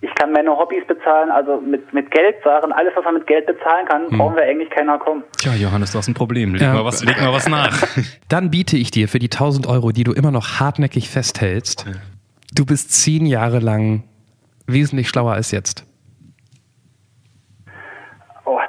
[0.00, 3.86] Ich kann meine Hobbys bezahlen, also mit, mit Geldsachen, alles, was man mit Geld bezahlen
[3.86, 4.18] kann, hm.
[4.18, 5.22] brauchen wir eigentlich keiner kommen.
[5.38, 6.54] Tja, Johannes, du hast ein Problem.
[6.54, 6.74] Leg, ja.
[6.74, 7.86] mal, was, leg mal was nach.
[8.28, 11.86] Dann biete ich dir für die 1000 Euro, die du immer noch hartnäckig festhältst,
[12.52, 14.02] du bist zehn Jahre lang
[14.66, 15.86] wesentlich schlauer als jetzt.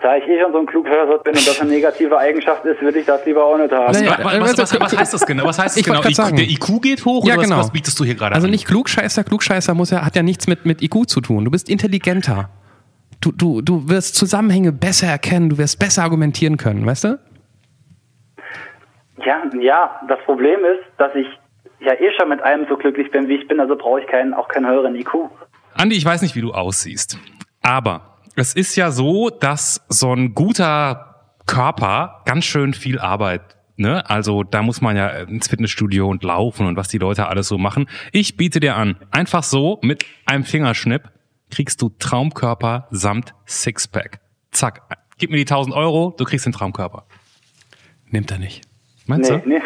[0.03, 2.99] Da ich eh schon so ein Klugscheißer bin und das eine negative Eigenschaft ist, würde
[2.99, 3.93] ich das lieber auch nicht haben.
[3.93, 5.45] Naja, was, was, was, was, heißt das genau?
[5.45, 6.01] Was heißt das genau?
[6.03, 7.59] IQ, der IQ geht hoch ja, oder genau.
[7.59, 8.51] was, bietest du hier gerade Also an?
[8.51, 11.45] nicht Klugscheißer, Klugscheißer muss ja, hat ja nichts mit, mit IQ zu tun.
[11.45, 12.49] Du bist intelligenter.
[13.21, 17.19] Du, du, du wirst Zusammenhänge besser erkennen, du wirst besser argumentieren können, weißt du?
[19.25, 21.27] Ja, ja, das Problem ist, dass ich
[21.79, 24.33] ja eh schon mit allem so glücklich bin, wie ich bin, also brauche ich keinen,
[24.33, 25.29] auch keinen höheren IQ.
[25.75, 27.17] Andi, ich weiß nicht, wie du aussiehst,
[27.61, 34.07] aber es ist ja so, dass so ein guter Körper ganz schön viel Arbeit Ne?
[34.07, 37.57] Also da muss man ja ins Fitnessstudio und laufen und was die Leute alles so
[37.57, 37.89] machen.
[38.11, 41.09] Ich biete dir an, einfach so mit einem Fingerschnipp
[41.49, 44.19] kriegst du Traumkörper samt Sixpack.
[44.51, 44.81] Zack,
[45.17, 47.05] gib mir die 1000 Euro, du kriegst den Traumkörper.
[48.09, 48.61] Nimmt er nicht.
[49.07, 49.49] Meinst nee, du?
[49.49, 49.61] Nee.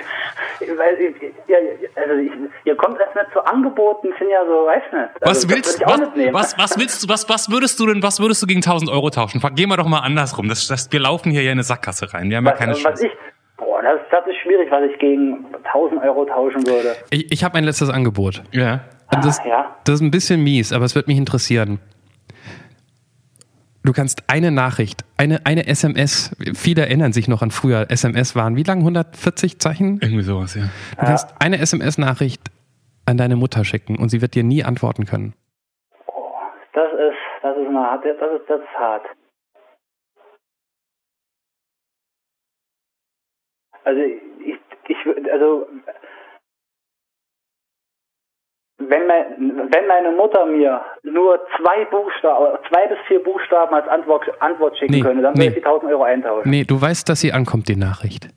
[0.59, 1.13] Weil,
[1.47, 1.57] ja,
[1.95, 2.31] also ich,
[2.65, 5.23] ihr kommt erst nicht zu Angeboten, sind ja so, weiß nicht.
[5.23, 8.41] Also, was willst was, was, was willst du, was, was würdest du denn, was würdest
[8.41, 9.41] du gegen 1000 Euro tauschen?
[9.55, 10.47] Gehen wir doch mal andersrum.
[10.47, 12.29] Das, das, wir laufen hier ja in eine Sackgasse rein.
[12.29, 12.91] Wir haben was, ja keine Chance.
[12.91, 13.11] Was ich,
[13.57, 16.95] boah, das, das ist schwierig, was ich gegen 1000 Euro tauschen würde.
[17.09, 18.43] Ich, ich habe ein letztes Angebot.
[18.51, 18.81] Ja.
[19.11, 19.75] Das, ah, ja.
[19.85, 21.79] das ist ein bisschen mies, aber es wird mich interessieren.
[23.87, 28.57] Du kannst eine Nachricht, eine, eine SMS, viele erinnern sich noch an früher, SMS waren
[28.57, 28.79] wie lang?
[28.79, 29.99] 140 Zeichen?
[30.01, 30.63] Irgendwie sowas, ja.
[30.99, 32.41] Du kannst eine SMS-Nachricht
[33.05, 35.35] an deine Mutter schicken und sie wird dir nie antworten können.
[36.07, 36.33] Oh,
[36.73, 39.05] das ist, das ist, eine, das ist, das ist hart.
[43.85, 45.65] Also ich, ich, also
[48.77, 49.25] wenn, mein,
[49.71, 54.93] wenn meine Mutter mir nur zwei Buchstaben, zwei bis vier Buchstaben als Antwort, Antwort schicken
[54.93, 55.45] nee, könnte, dann nee.
[55.45, 56.49] würde ich die 1000 Euro eintauschen.
[56.49, 58.29] Nee, du weißt, dass sie ankommt, die Nachricht.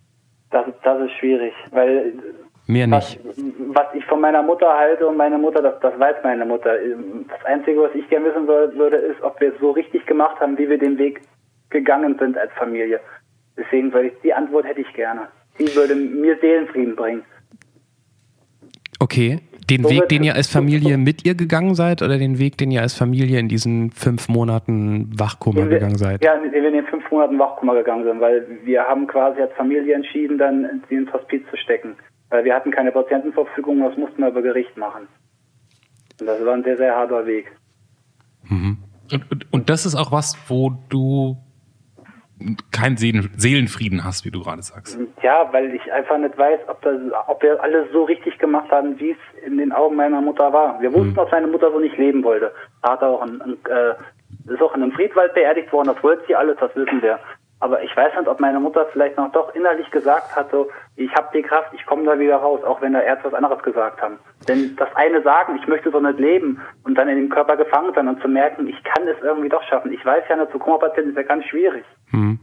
[0.51, 2.15] Das, das ist schwierig, weil
[2.71, 3.19] Mehr nicht.
[3.25, 3.37] Was,
[3.75, 6.77] was ich von meiner Mutter halte und meine Mutter, das, das weiß meine Mutter.
[7.29, 10.57] Das Einzige, was ich gerne wissen würde, ist, ob wir es so richtig gemacht haben,
[10.57, 11.21] wie wir den Weg
[11.71, 13.01] gegangen sind als Familie.
[13.57, 15.29] Deswegen würde ich, die Antwort hätte ich gerne.
[15.59, 17.25] Die würde mir Seelenfrieden bringen.
[19.01, 19.41] Okay.
[19.69, 22.83] Den Weg, den ihr als Familie mit ihr gegangen seid oder den Weg, den ihr
[22.83, 26.25] als Familie in diesen fünf Monaten Wachkummer wir, gegangen seid?
[26.25, 29.53] Ja, den wir in den fünf Monaten Wachkummer gegangen sind, weil wir haben quasi als
[29.53, 31.95] Familie entschieden, dann sie ins Hospiz zu stecken.
[32.31, 35.07] Weil wir hatten keine Patientenverfügung, das mussten wir über Gericht machen.
[36.21, 37.51] Und das war ein sehr, sehr harter Weg.
[38.49, 38.79] Mhm.
[39.13, 41.37] Und, und, und das ist auch was, wo du
[42.73, 44.99] keinen Seelenfrieden hast, wie du gerade sagst.
[45.23, 48.99] Ja, weil ich einfach nicht weiß, ob, das, ob wir alles so richtig gemacht haben,
[48.99, 50.81] wie es in den Augen meiner Mutter war.
[50.81, 51.17] Wir wussten, mhm.
[51.17, 52.53] dass meine Mutter so nicht leben wollte.
[52.83, 53.95] Da hat auch ein, ein äh,
[54.53, 57.19] ist auch in einem Friedwald beerdigt worden, das wollte sie alles, das wissen wir.
[57.63, 61.15] Aber ich weiß nicht, ob meine Mutter vielleicht noch doch innerlich gesagt hat, so, ich
[61.15, 64.01] habe die Kraft, ich komme da wieder raus, auch wenn da Ärzte was anderes gesagt
[64.01, 64.19] haben.
[64.49, 67.93] Denn das eine sagen, ich möchte so nicht leben und dann in dem Körper gefangen
[67.95, 69.93] sein und zu merken, ich kann es irgendwie doch schaffen.
[69.93, 71.85] Ich weiß ja nicht, Koma-Patienten ist ja ganz schwierig.
[72.13, 72.41] Mhm.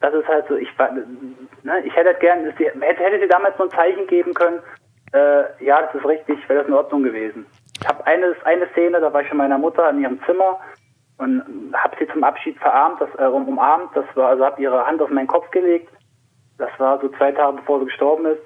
[0.00, 0.68] Das ist halt so, ich,
[1.62, 4.58] ne, ich hätte gern, hätte, hätte sie damals so ein Zeichen geben können,
[5.14, 7.46] äh, ja, das ist richtig, wäre das in Ordnung gewesen.
[7.80, 10.58] Ich habe eine, eine Szene, da war ich schon meiner Mutter in ihrem Zimmer
[11.18, 11.42] und
[11.74, 13.90] habe sie zum Abschied verarmt, das, äh, umarmt.
[13.94, 15.88] Das war, also habe ihre Hand auf meinen Kopf gelegt.
[16.58, 18.42] Das war so zwei Tage bevor sie gestorben ist.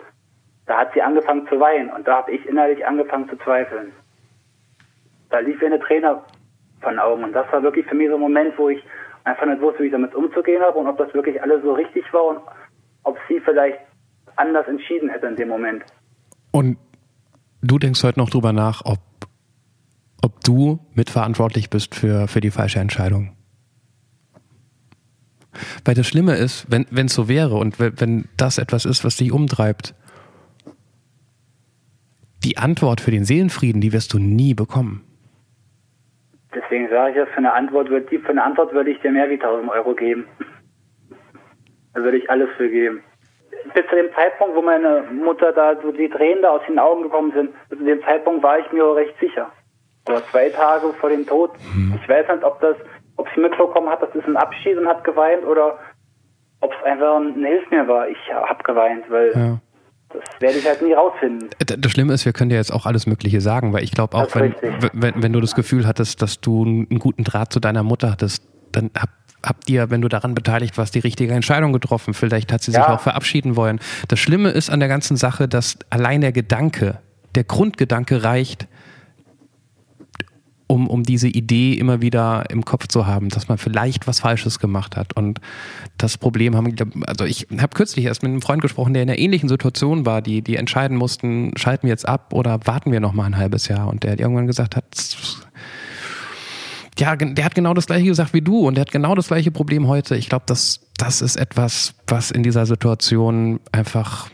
[0.67, 3.93] Da hat sie angefangen zu weinen und da habe ich innerlich angefangen zu zweifeln.
[5.31, 6.23] Da lief mir eine Träne
[6.81, 8.83] von Augen und das war wirklich für mich so ein Moment, wo ich
[9.25, 12.05] einfach nicht wusste, wie ich damit umzugehen habe und ob das wirklich alles so richtig
[12.13, 12.41] war und
[13.05, 13.79] ob sie vielleicht
[14.37, 15.85] anders entschieden hätte in dem Moment.
[16.53, 16.79] Und
[17.63, 18.99] du denkst heute noch drüber nach, ob
[20.27, 23.37] ob du mitverantwortlich bist für, für die falsche Entscheidung.
[25.85, 29.33] Weil das Schlimme ist, wenn es so wäre und wenn, das etwas ist, was dich
[29.33, 29.95] umtreibt,
[32.45, 35.05] die Antwort für den Seelenfrieden, die wirst du nie bekommen.
[36.55, 39.35] Deswegen sage ich ja, für eine Antwort, für eine Antwort würde ich dir mehr wie
[39.35, 40.27] 1000 Euro geben.
[41.95, 43.01] Da würde ich alles für geben.
[43.75, 47.05] bis zu dem Zeitpunkt, wo meine Mutter da so die Tränen da aus den Augen
[47.05, 49.53] gekommen sind, bis zu dem Zeitpunkt war ich mir recht sicher.
[50.09, 51.51] Oder zwei Tage vor dem Tod.
[51.73, 51.99] Hm.
[52.01, 52.77] Ich weiß nicht, ob das,
[53.17, 55.79] ob sie mitbekommen hat, dass es ein Abschied und hat geweint oder
[56.61, 58.09] ob es einfach ein Hilf mir war.
[58.09, 59.59] Ich habe geweint, weil ja.
[60.11, 61.51] das werde ich halt nie rausfinden.
[61.59, 64.35] Das Schlimme ist, wir können dir jetzt auch alles Mögliche sagen, weil ich glaube auch,
[64.35, 64.55] wenn,
[64.93, 68.47] wenn, wenn du das Gefühl hattest, dass du einen guten Draht zu deiner Mutter hattest,
[68.73, 69.11] dann hab,
[69.45, 72.15] habt ihr, wenn du daran beteiligt warst, die richtige Entscheidung getroffen.
[72.15, 72.95] Vielleicht hat sie sich ja.
[72.95, 73.81] auch verabschieden wollen.
[74.09, 77.01] Das Schlimme ist an der ganzen Sache, dass allein der Gedanke,
[77.35, 78.69] der Grundgedanke reicht,
[80.67, 84.59] um, um diese Idee immer wieder im Kopf zu haben, dass man vielleicht was Falsches
[84.59, 85.17] gemacht hat.
[85.17, 85.41] Und
[85.97, 86.75] das Problem haben,
[87.07, 90.23] also ich habe kürzlich erst mit einem Freund gesprochen, der in einer ähnlichen Situation war,
[90.23, 93.69] die, die entscheiden mussten, schalten wir jetzt ab oder warten wir noch mal ein halbes
[93.69, 93.89] Jahr.
[93.89, 94.85] Und der irgendwann gesagt hat,
[96.99, 99.51] ja, der hat genau das gleiche gesagt wie du und der hat genau das gleiche
[99.51, 100.17] Problem heute.
[100.17, 104.31] Ich glaube, das, das ist etwas, was in dieser Situation einfach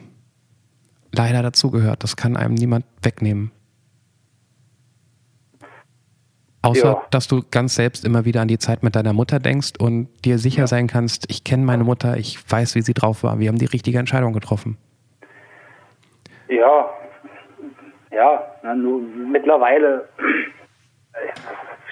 [1.10, 2.04] leider dazugehört.
[2.04, 3.50] Das kann einem niemand wegnehmen.
[6.62, 7.02] Außer, ja.
[7.10, 10.38] dass du ganz selbst immer wieder an die Zeit mit deiner Mutter denkst und dir
[10.38, 10.66] sicher ja.
[10.66, 13.40] sein kannst, ich kenne meine Mutter, ich weiß, wie sie drauf war.
[13.40, 14.78] Wir haben die richtige Entscheidung getroffen.
[16.48, 16.88] Ja,
[18.12, 20.08] ja, na, nur mittlerweile,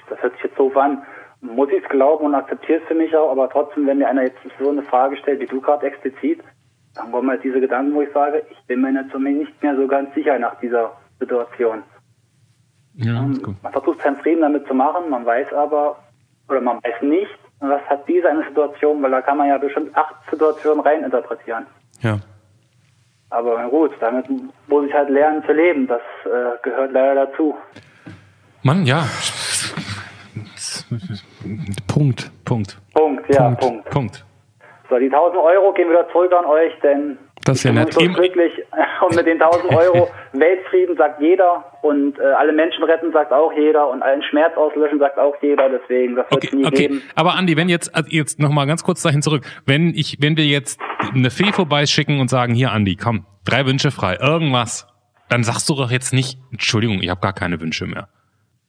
[0.08, 1.02] das hört sich jetzt so an,
[1.40, 4.24] muss ich es glauben und akzeptiere es für mich auch, aber trotzdem, wenn mir einer
[4.24, 6.40] jetzt so eine Frage stellt, wie du gerade explizit,
[6.94, 10.14] dann kommen halt diese Gedanken, wo ich sage, ich bin mir nicht mehr so ganz
[10.14, 11.82] sicher nach dieser Situation.
[13.02, 15.96] Ja, ähm, man versucht seinen Frieden damit zu machen, man weiß aber,
[16.48, 19.96] oder man weiß nicht, was hat diese eine Situation, weil da kann man ja bestimmt
[19.96, 21.66] acht Situationen reininterpretieren.
[22.00, 22.18] Ja.
[23.30, 24.26] Aber gut, damit
[24.66, 25.86] muss ich halt lernen zu leben.
[25.86, 27.56] Das äh, gehört leider dazu.
[28.62, 29.04] Mann, ja.
[31.86, 32.30] Punkt.
[32.44, 32.76] Punkt.
[32.92, 33.60] Punkt, ja, Punkt.
[33.60, 33.90] Punkt.
[33.90, 34.24] Punkt.
[34.88, 37.92] So, die 1000 Euro gehen wieder zurück an euch, denn das ist ja nett.
[37.92, 38.52] So glücklich.
[39.00, 43.50] Und mit den 1000 Euro Weltfrieden sagt jeder und äh, alle Menschen retten sagt auch
[43.54, 45.70] jeder und allen Schmerz auslöschen sagt auch jeder.
[45.70, 46.76] Deswegen, das wird okay, nie okay.
[46.88, 47.02] geben.
[47.14, 49.42] Aber Andi, wenn jetzt, also jetzt nochmal ganz kurz dahin zurück.
[49.64, 50.78] Wenn ich, wenn wir jetzt
[51.14, 54.86] eine Fee vorbeischicken und sagen, hier Andi, komm, drei Wünsche frei, irgendwas,
[55.30, 58.08] dann sagst du doch jetzt nicht, Entschuldigung, ich habe gar keine Wünsche mehr.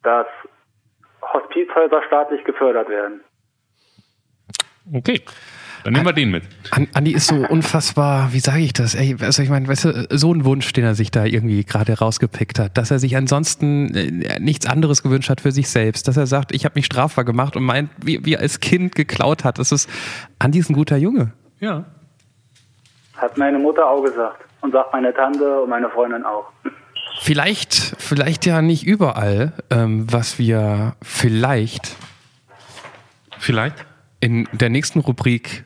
[0.03, 0.27] Dass
[1.21, 3.21] Hospizhäuser staatlich gefördert werden.
[4.93, 5.21] Okay.
[5.83, 6.43] Dann nehmen wir den mit.
[6.93, 8.95] Andi ist so unfassbar, wie sage ich das?
[8.95, 11.97] Ey, also ich meine, weißt du, so ein Wunsch, den er sich da irgendwie gerade
[11.97, 16.17] rausgepickt hat, dass er sich ansonsten äh, nichts anderes gewünscht hat für sich selbst, dass
[16.17, 19.43] er sagt, ich habe mich strafbar gemacht und meint, wie, wie er als Kind geklaut
[19.43, 19.57] hat.
[19.57, 19.89] Das ist,
[20.39, 21.33] Andi ist ein guter Junge.
[21.59, 21.85] Ja.
[23.17, 26.45] Hat meine Mutter auch gesagt und sagt meine Tante und meine Freundin auch.
[27.19, 31.95] Vielleicht, vielleicht ja nicht überall, ähm, was wir vielleicht,
[33.37, 33.85] vielleicht
[34.21, 35.65] in der nächsten Rubrik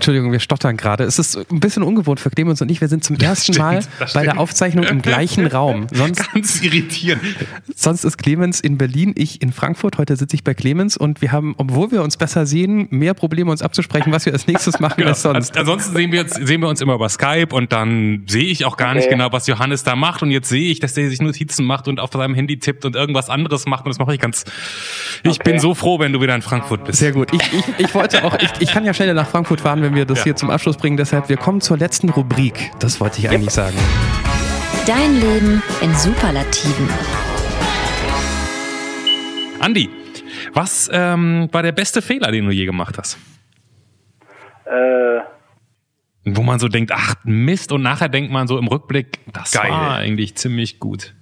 [0.00, 1.04] Entschuldigung, wir stottern gerade.
[1.04, 2.80] Es ist ein bisschen ungewohnt für Clemens und ich.
[2.80, 3.84] Wir sind zum ersten Mal
[4.14, 5.88] bei der Aufzeichnung im gleichen Raum.
[5.92, 7.22] Sonst, Ganz irritierend.
[7.76, 9.98] Sonst ist Clemens in Berlin, ich in Frankfurt.
[9.98, 13.50] Heute sitze ich bei Clemens und wir haben, obwohl wir uns besser sehen, mehr Probleme,
[13.50, 15.10] uns abzusprechen, was wir als nächstes machen genau.
[15.10, 15.54] als sonst.
[15.58, 18.78] Ansonsten sehen wir, jetzt, sehen wir uns immer über Skype und dann sehe ich auch
[18.78, 19.00] gar okay.
[19.00, 20.22] nicht genau, was Johannes da macht.
[20.22, 22.96] Und jetzt sehe ich, dass der sich Notizen macht und auf seinem Handy tippt und
[22.96, 23.84] irgendwas anderes macht.
[23.84, 24.46] Und das mache ich ganz.
[25.24, 25.50] Ich okay.
[25.50, 27.00] bin so froh, wenn du wieder in Frankfurt bist.
[27.00, 27.34] Sehr gut.
[27.34, 30.04] Ich, ich, ich wollte auch, ich, ich kann ja schneller nach Frankfurt fahren, wenn wir
[30.04, 30.24] das ja.
[30.24, 30.96] hier zum Abschluss bringen.
[30.96, 32.70] Deshalb, wir kommen zur letzten Rubrik.
[32.78, 33.72] Das wollte ich eigentlich yep.
[33.72, 33.76] sagen.
[34.86, 36.88] Dein Leben in Superlativen.
[39.60, 39.90] Andi,
[40.54, 43.18] was ähm, war der beste Fehler, den du je gemacht hast?
[44.64, 45.20] Äh.
[46.24, 49.70] Wo man so denkt, ach Mist, und nachher denkt man so im Rückblick, das Geil.
[49.70, 51.14] war eigentlich ziemlich gut.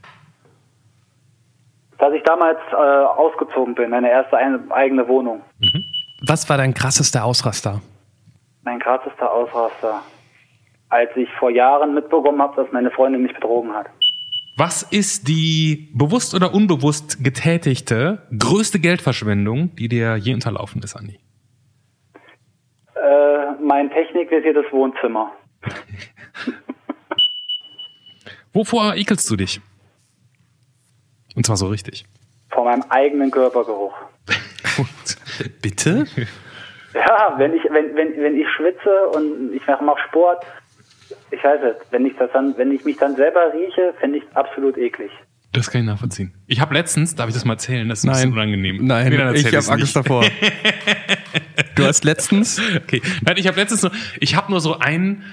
[1.98, 5.42] Dass ich damals äh, ausgezogen bin, meine erste eigene Wohnung.
[5.58, 5.84] Mhm.
[6.26, 7.80] Was war dein krassester Ausraster?
[8.68, 10.02] Mein krassester Ausraster,
[10.90, 13.86] als ich vor Jahren mitbekommen habe, dass meine Freundin mich betrogen hat.
[14.58, 21.18] Was ist die bewusst oder unbewusst getätigte größte Geldverschwendung, die dir je unterlaufen ist, Andi?
[22.94, 25.32] Äh, mein technikvisiertes Wohnzimmer.
[28.52, 29.60] Wovor ekelst du dich?
[31.36, 32.04] Und zwar so richtig.
[32.50, 33.94] Vor meinem eigenen Körpergeruch.
[35.62, 36.06] Bitte?
[37.08, 40.44] Ja, wenn ich, wenn, wenn, wenn ich schwitze und ich mache Sport,
[41.30, 44.24] ich weiß es, wenn ich das dann, wenn ich mich dann selber rieche, finde ich
[44.24, 45.10] es absolut eklig.
[45.52, 46.34] Das kann ich nachvollziehen.
[46.46, 47.88] Ich habe letztens, darf ich das mal erzählen?
[47.88, 48.16] Das ist ein Nein.
[48.16, 48.84] bisschen unangenehm.
[48.84, 50.24] Nein, ich habe Angst davor.
[51.74, 52.60] du hast letztens.
[52.76, 53.00] Okay.
[53.22, 55.24] Nein, ich habe letztens nur, ich habe nur so ein,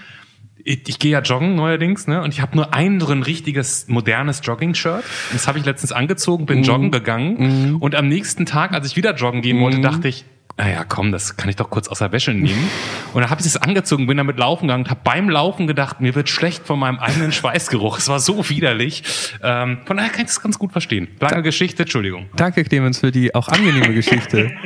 [0.64, 2.22] ich, ich gehe ja joggen neuerdings, ne?
[2.22, 5.04] Und ich habe nur ein so ein richtiges modernes Jogging-Shirt.
[5.34, 6.64] Das habe ich letztens angezogen, bin mm.
[6.64, 7.74] joggen gegangen.
[7.74, 7.76] Mm.
[7.82, 9.82] Und am nächsten Tag, als ich wieder joggen gehen wollte, mm.
[9.82, 10.26] dachte ich,
[10.58, 12.70] naja, komm, das kann ich doch kurz aus der Wäsche nehmen.
[13.14, 16.00] Und dann habe ich es angezogen, bin damit laufen gegangen und habe beim Laufen gedacht,
[16.00, 17.98] mir wird schlecht von meinem eigenen Schweißgeruch.
[17.98, 19.04] Es war so widerlich.
[19.44, 21.10] Ähm, von daher kann ich das ganz gut verstehen.
[21.20, 22.30] Lange Geschichte, Entschuldigung.
[22.38, 24.52] Danke, Clemens, für die auch angenehme Geschichte.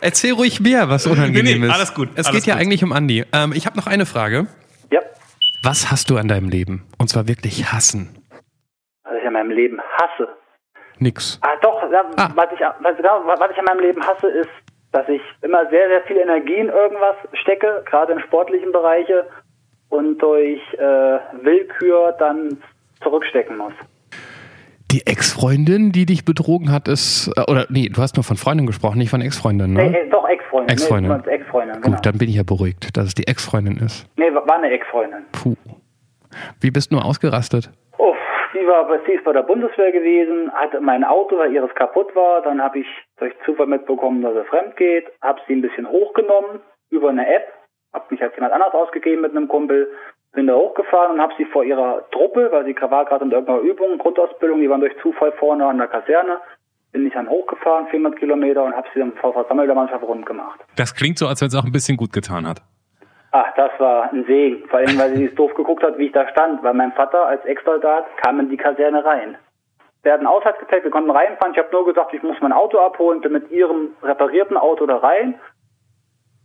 [0.00, 1.72] Erzähl ruhig mehr, was unangenehm Nee, nee, ist.
[1.72, 2.62] alles gut, Es alles geht ja gut.
[2.62, 3.24] eigentlich um Andi.
[3.32, 4.46] Ähm, ich habe noch eine Frage.
[4.92, 5.00] Ja,
[5.62, 6.84] Was hast du an deinem Leben?
[6.98, 8.08] Und zwar wirklich hassen.
[9.02, 10.28] was ich an meinem Leben hasse.
[11.00, 11.38] Nix.
[11.42, 12.30] Ah, doch, ja, Ah.
[12.34, 14.50] Was, ich, was, genau, was ich an meinem Leben hasse, ist,
[14.92, 19.26] dass ich immer sehr, sehr viel Energie in irgendwas stecke, gerade in sportlichen Bereiche
[19.90, 22.58] und durch äh, Willkür dann
[23.02, 23.72] zurückstecken muss.
[24.90, 27.30] Die Ex-Freundin, die dich betrogen hat, ist.
[27.36, 29.90] äh, Oder nee, du hast nur von Freundin gesprochen, nicht von Ex-Freundin, ne?
[29.90, 30.70] Nee, doch, Ex-Freundin.
[30.74, 31.10] Ex-Freundin.
[31.26, 31.96] Nee, genau.
[31.96, 34.06] Gut, dann bin ich ja beruhigt, dass es die Ex-Freundin ist.
[34.16, 35.24] Nee, war eine Ex-Freundin.
[35.32, 35.54] Puh.
[36.60, 37.70] Wie bist du nur ausgerastet?
[38.68, 42.42] War sie ist bei der Bundeswehr gewesen, hatte mein Auto, weil ihres kaputt war.
[42.42, 42.86] Dann habe ich
[43.18, 47.52] durch Zufall mitbekommen, dass er fremd geht, habe sie ein bisschen hochgenommen über eine App,
[47.94, 49.90] habe mich als jemand anders ausgegeben mit einem Kumpel,
[50.32, 53.60] bin da hochgefahren und habe sie vor ihrer Truppe, weil sie war gerade in irgendeiner
[53.60, 56.38] Übung, Grundausbildung, die waren durch Zufall vorne an der Kaserne,
[56.92, 60.60] bin ich dann hochgefahren, 400 Kilometer und habe sie dann vor versammelter Mannschaft rund gemacht.
[60.76, 62.62] Das klingt so, als wenn es auch ein bisschen gut getan hat.
[63.30, 64.66] Ach, das war ein Segen.
[64.68, 66.62] Vor allem, weil sie doof geguckt hat, wie ich da stand.
[66.62, 69.36] Weil mein Vater als Ex-Soldat kam in die Kaserne rein.
[70.04, 71.52] Der hat einen Aushaltsgepäck, wir konnten reinfahren.
[71.52, 74.96] Ich habe nur gesagt, ich muss mein Auto abholen, bin mit ihrem reparierten Auto da
[74.96, 75.38] rein.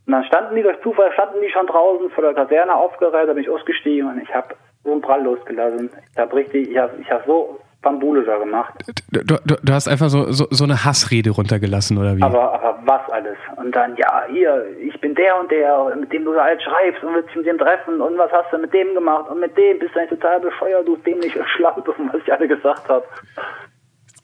[0.06, 3.34] Und dann standen die durch Zufall, standen die schon draußen vor der Kaserne aufgereiht, da
[3.34, 5.90] bin ich ausgestiegen und ich habe so einen Prall losgelassen.
[6.12, 8.74] Ich habe richtig, ich habe ich hab so Bambule da gemacht.
[9.12, 12.24] Du, du, du hast einfach so, so, so eine Hassrede runtergelassen, oder wie?
[12.24, 13.38] Aber, aber was alles?
[13.58, 17.04] Und dann, ja, hier, ich bin der und der, mit dem du da halt schreibst
[17.04, 19.56] und willst dich mit dem treffen und was hast du mit dem gemacht und mit
[19.56, 23.06] dem bist du eigentlich total bescheuert, du dämliche Schlampe, was ich alle gesagt habe.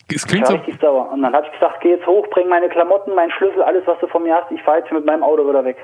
[0.10, 1.12] Es Ich klingt war so, richtig sauer.
[1.12, 4.00] Und dann habe ich gesagt, geh jetzt hoch, bring meine Klamotten, meinen Schlüssel, alles, was
[4.00, 5.78] du von mir hast, ich fahre jetzt mit meinem Auto wieder weg.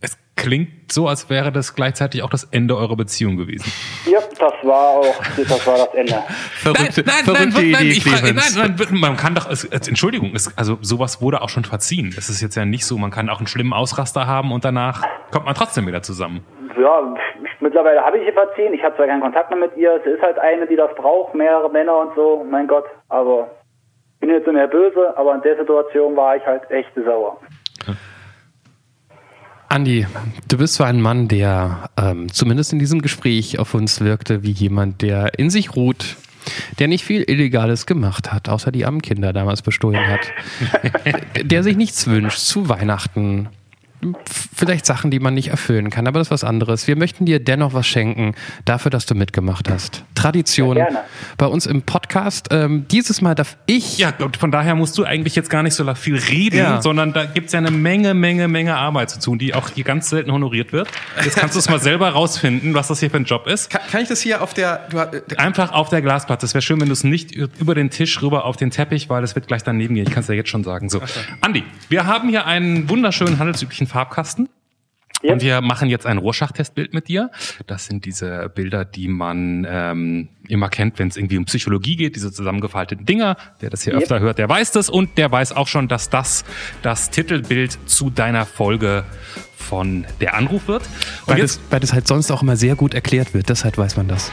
[0.00, 3.72] Es klingt so, als wäre das gleichzeitig auch das Ende eurer Beziehung gewesen.
[4.10, 6.22] Ja, das war auch, das war das Ende.
[6.54, 10.56] verrückte, nein, verrückte nein, nein, Idee, ich frage, nein, nein, man kann doch, Entschuldigung, es,
[10.56, 12.14] also sowas wurde auch schon verziehen.
[12.16, 15.04] Es ist jetzt ja nicht so, man kann auch einen schlimmen Ausraster haben und danach
[15.32, 16.44] kommt man trotzdem wieder zusammen.
[16.80, 18.72] Ja, ich, mittlerweile habe ich ihr verziehen.
[18.72, 20.00] Ich habe zwar keinen Kontakt mehr mit ihr.
[20.04, 22.46] Sie ist halt eine, die das braucht, mehrere Männer und so.
[22.48, 23.50] Mein Gott, aber
[24.14, 27.40] ich bin jetzt nicht mehr böse, aber in der Situation war ich halt echt sauer.
[29.78, 30.08] Andi,
[30.48, 34.50] du bist zwar ein Mann, der ähm, zumindest in diesem Gespräch auf uns wirkte wie
[34.50, 36.16] jemand, der in sich ruht,
[36.80, 40.32] der nicht viel Illegales gemacht hat, außer die armen Kinder damals bestohlen hat,
[41.44, 43.50] der sich nichts wünscht zu Weihnachten.
[44.54, 46.86] Vielleicht Sachen, die man nicht erfüllen kann, aber das ist was anderes.
[46.86, 48.34] Wir möchten dir dennoch was schenken,
[48.64, 50.04] dafür, dass du mitgemacht hast.
[50.14, 50.98] Tradition Ja, gerne.
[51.36, 52.48] bei uns im Podcast.
[52.50, 55.74] Ähm, dieses Mal darf ich Ja, und von daher musst du eigentlich jetzt gar nicht
[55.74, 56.82] so viel reden, Ja.
[56.82, 60.10] sondern da gibt's ja eine Menge, Menge, Menge Arbeit zu tun, die auch hier ganz
[60.10, 60.88] selten honoriert wird.
[61.24, 63.70] Jetzt kannst du es mal selber rausfinden, was das hier für ein Job ist.
[63.70, 64.86] Kann, kann ich das hier auf der.
[64.90, 66.46] Du, äh, Einfach auf der Glasplatte.
[66.46, 69.24] Es wäre schön, wenn du es nicht über den Tisch rüber auf den Teppich, weil
[69.24, 70.06] es wird gleich daneben gehen.
[70.06, 70.88] Ich kann es ja jetzt schon sagen.
[70.88, 71.00] So,
[71.40, 74.48] Andi, wir haben hier einen wunderschönen handelsüblichen Farbkasten.
[75.22, 75.32] Ja.
[75.32, 77.30] Und wir machen jetzt ein Rorschach-Testbild mit dir.
[77.66, 82.14] Das sind diese Bilder, die man ähm, immer kennt, wenn es irgendwie um Psychologie geht,
[82.14, 83.36] diese zusammengefalteten Dinger.
[83.58, 84.02] Wer das hier Yep.
[84.02, 84.88] öfter hört, der weiß das.
[84.88, 86.44] Und der weiß auch schon, dass das
[86.82, 89.04] das Titelbild zu deiner Folge
[89.56, 90.82] von Der Anruf wird.
[91.26, 93.76] Und weil, jetzt das, weil das halt sonst auch immer sehr gut erklärt wird, deshalb
[93.76, 94.30] weiß man das.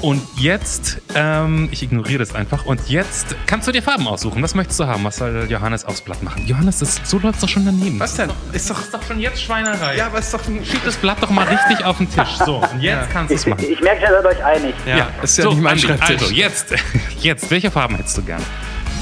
[0.00, 2.64] Und jetzt, ähm, ich ignoriere das einfach.
[2.64, 4.42] Und jetzt kannst du dir Farben aussuchen.
[4.42, 5.04] Was möchtest du haben?
[5.04, 6.46] Was soll Johannes aufs Blatt machen?
[6.46, 8.00] Johannes, das, so läuft's doch schon daneben.
[8.00, 8.30] Was denn?
[8.52, 8.80] Ist doch.
[8.80, 9.96] Ist doch schon jetzt Schweinerei.
[9.96, 10.64] Ja, aber ist doch ein.
[10.64, 12.36] Schieb das Blatt doch mal richtig auf den Tisch.
[12.46, 13.64] So, und jetzt kannst du es Ich, machen.
[13.70, 14.74] ich merke, ihr seid euch einig.
[14.86, 16.22] Ja, ist ja so, nicht mein Andi, Schreibtisch.
[16.22, 16.74] Also, jetzt,
[17.20, 18.42] jetzt, welche Farben hättest du gern?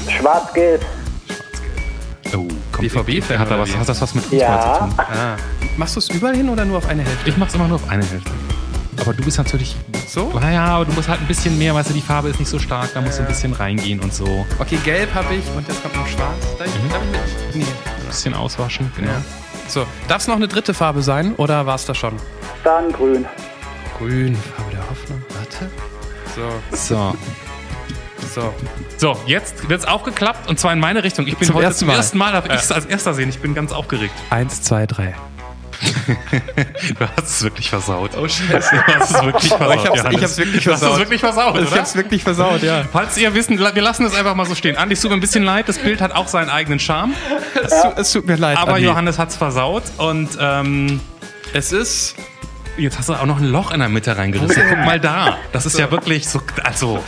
[0.09, 0.83] Schwarz-Gelb.
[2.35, 4.73] Oh, komm, BVB-Fan hat, da was, hat das was mit Fußball Ja.
[4.73, 4.93] zu tun?
[4.97, 5.35] Ah.
[5.77, 7.29] Machst du es überall hin oder nur auf eine Hälfte?
[7.29, 8.31] Ich mach's immer nur auf eine Hälfte.
[8.99, 9.75] Aber du bist natürlich.
[10.07, 10.31] So?
[10.39, 12.59] Naja, aber du musst halt ein bisschen mehr, weißt du, die Farbe ist nicht so
[12.59, 14.45] stark, da musst du ein bisschen reingehen und so.
[14.59, 16.35] Okay, gelb habe ich und jetzt kommt noch schwarz.
[16.59, 17.55] Ich, ich mit?
[17.55, 17.63] Nee.
[17.63, 19.11] Ein bisschen auswaschen, genau.
[19.11, 19.21] Ja.
[19.67, 22.13] So, darf es noch eine dritte Farbe sein oder war es das schon?
[22.65, 23.25] Dann grün.
[23.97, 25.21] Grün, Farbe der Hoffnung.
[25.29, 25.69] Warte.
[26.35, 27.15] So, So.
[28.33, 28.53] so.
[28.97, 31.25] So, jetzt wird's aufgeklappt und zwar in meine Richtung.
[31.27, 31.95] Ich bin Zum heute ersten zum Mal.
[31.95, 33.29] ersten Mal, darf ich es als erster sehen.
[33.29, 34.13] Ich bin ganz aufgeregt.
[34.29, 35.15] Eins, zwei, drei.
[36.99, 38.11] Du hast es wirklich versaut.
[38.17, 38.75] Oh, scheiße.
[38.75, 39.75] Du hast es wirklich versaut.
[39.75, 40.17] ich hab's- Johannes.
[40.17, 40.93] ich hab's wirklich Du hast versaut.
[40.93, 41.77] es wirklich versaut, Ich oder?
[41.79, 42.83] hab's wirklich versaut, ja.
[42.91, 44.77] Falls ihr wissen, wir lassen es einfach mal so stehen.
[44.77, 47.13] Andi, es tut mir ein bisschen leid, das Bild hat auch seinen eigenen Charme.
[47.63, 48.57] Es, tut- es tut mir leid.
[48.57, 48.85] Aber Andi.
[48.85, 50.99] Johannes hat's versaut und ähm,
[51.53, 52.15] Es ist.
[52.77, 54.63] jetzt hast du auch noch ein Loch in der Mitte reingerissen.
[54.69, 55.37] Guck mal da.
[55.51, 57.03] Das ist ja wirklich so, also,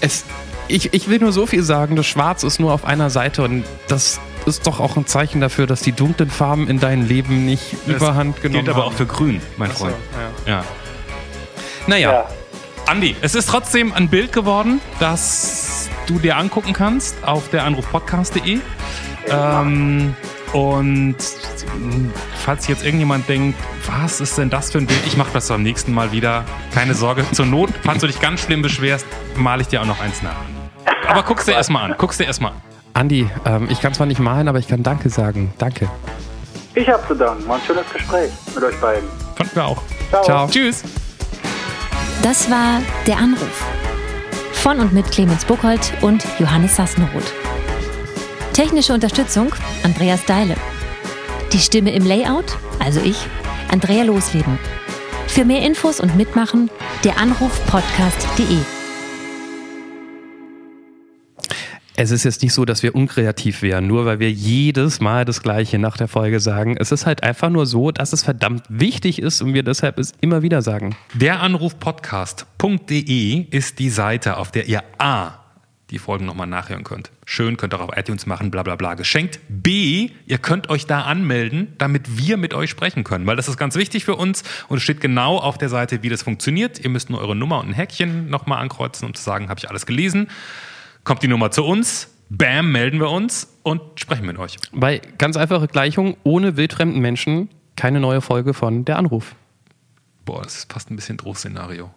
[0.00, 0.24] Es,
[0.68, 3.64] Ich, ich will nur so viel sagen, das Schwarz ist nur auf einer Seite und
[3.88, 7.74] das ist doch auch ein Zeichen dafür, dass die dunklen Farben in deinem Leben nicht
[7.86, 9.94] das überhand genommen gilt aber auch für grün, mein Freund.
[10.44, 10.58] So, ja.
[10.58, 10.64] ja.
[11.86, 12.12] Naja.
[12.12, 12.28] Ja.
[12.86, 18.58] Andi, es ist trotzdem ein Bild geworden, das du dir angucken kannst auf der Anrufpodcast.de.
[19.28, 20.14] Ähm,
[20.52, 21.16] und
[22.44, 25.00] falls jetzt irgendjemand denkt, was ist denn das für ein Bild?
[25.06, 26.44] Ich mache das beim nächsten Mal wieder.
[26.74, 27.24] Keine Sorge.
[27.32, 30.36] Zur Not, falls du dich ganz schlimm beschwerst, male ich dir auch noch eins nach.
[31.08, 31.94] Aber guck's dir erstmal an.
[31.96, 32.62] Guck's dir erstmal an.
[32.94, 35.52] Andi, ähm, ich kann zwar nicht malen, aber ich kann Danke sagen.
[35.58, 35.88] Danke.
[36.74, 37.46] Ich habe zu danken.
[37.48, 39.08] War ein schönes Gespräch mit euch beiden.
[39.36, 39.82] Fanden wir auch.
[40.10, 40.24] Ciao.
[40.24, 40.48] Ciao.
[40.48, 40.82] Tschüss.
[42.22, 43.64] Das war Der Anruf.
[44.52, 47.32] Von und mit Clemens Buchholz und Johannes Sassenroth.
[48.52, 50.54] Technische Unterstützung Andreas Deile.
[51.52, 53.26] Die Stimme im Layout, also ich,
[53.70, 54.58] Andrea Losleben.
[55.26, 56.70] Für mehr Infos und Mitmachen
[57.04, 57.18] der
[62.02, 65.40] Es ist jetzt nicht so, dass wir unkreativ wären, nur weil wir jedes Mal das
[65.40, 66.76] Gleiche nach der Folge sagen.
[66.76, 70.12] Es ist halt einfach nur so, dass es verdammt wichtig ist und wir deshalb es
[70.20, 70.96] immer wieder sagen.
[71.14, 75.34] Der Anrufpodcast.de ist die Seite, auf der ihr A
[75.92, 77.12] die Folgen nochmal nachhören könnt.
[77.24, 78.94] Schön, könnt ihr auch auf iTunes machen, bla bla bla.
[78.94, 79.38] Geschenkt.
[79.48, 83.58] B, ihr könnt euch da anmelden, damit wir mit euch sprechen können, weil das ist
[83.58, 86.80] ganz wichtig für uns und es steht genau auf der Seite, wie das funktioniert.
[86.80, 89.70] Ihr müsst nur eure Nummer und ein Häkchen nochmal ankreuzen, um zu sagen, habe ich
[89.70, 90.26] alles gelesen
[91.04, 94.56] kommt die Nummer zu uns, bam, melden wir uns und sprechen mit euch.
[94.72, 99.34] Bei ganz einfache Gleichung, ohne wildfremden Menschen keine neue Folge von Der Anruf.
[100.24, 101.90] Boah, das ist fast ein bisschen Drohszenario.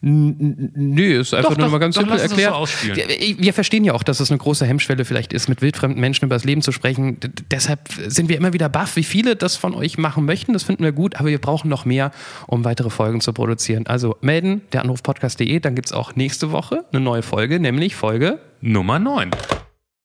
[0.00, 2.54] Nö, ist einfach doch, nur doch, mal ganz simpel erklärt.
[2.54, 6.00] So wir, wir, verstehen ja auch, dass es eine große Hemmschwelle vielleicht ist, mit wildfremden
[6.00, 7.18] Menschen über das Leben zu sprechen.
[7.18, 10.52] D deshalb sind wir immer wieder baff, wie viele das von euch machen möchten.
[10.52, 12.12] Das finden wir gut, aber wir brauchen noch mehr,
[12.46, 13.86] um weitere Folgen zu produzieren.
[13.86, 18.38] Also melden, der Anrufpodcast.de, dann gibt es auch nächste Woche eine neue Folge, nämlich Folge
[18.60, 19.30] Nummer 9.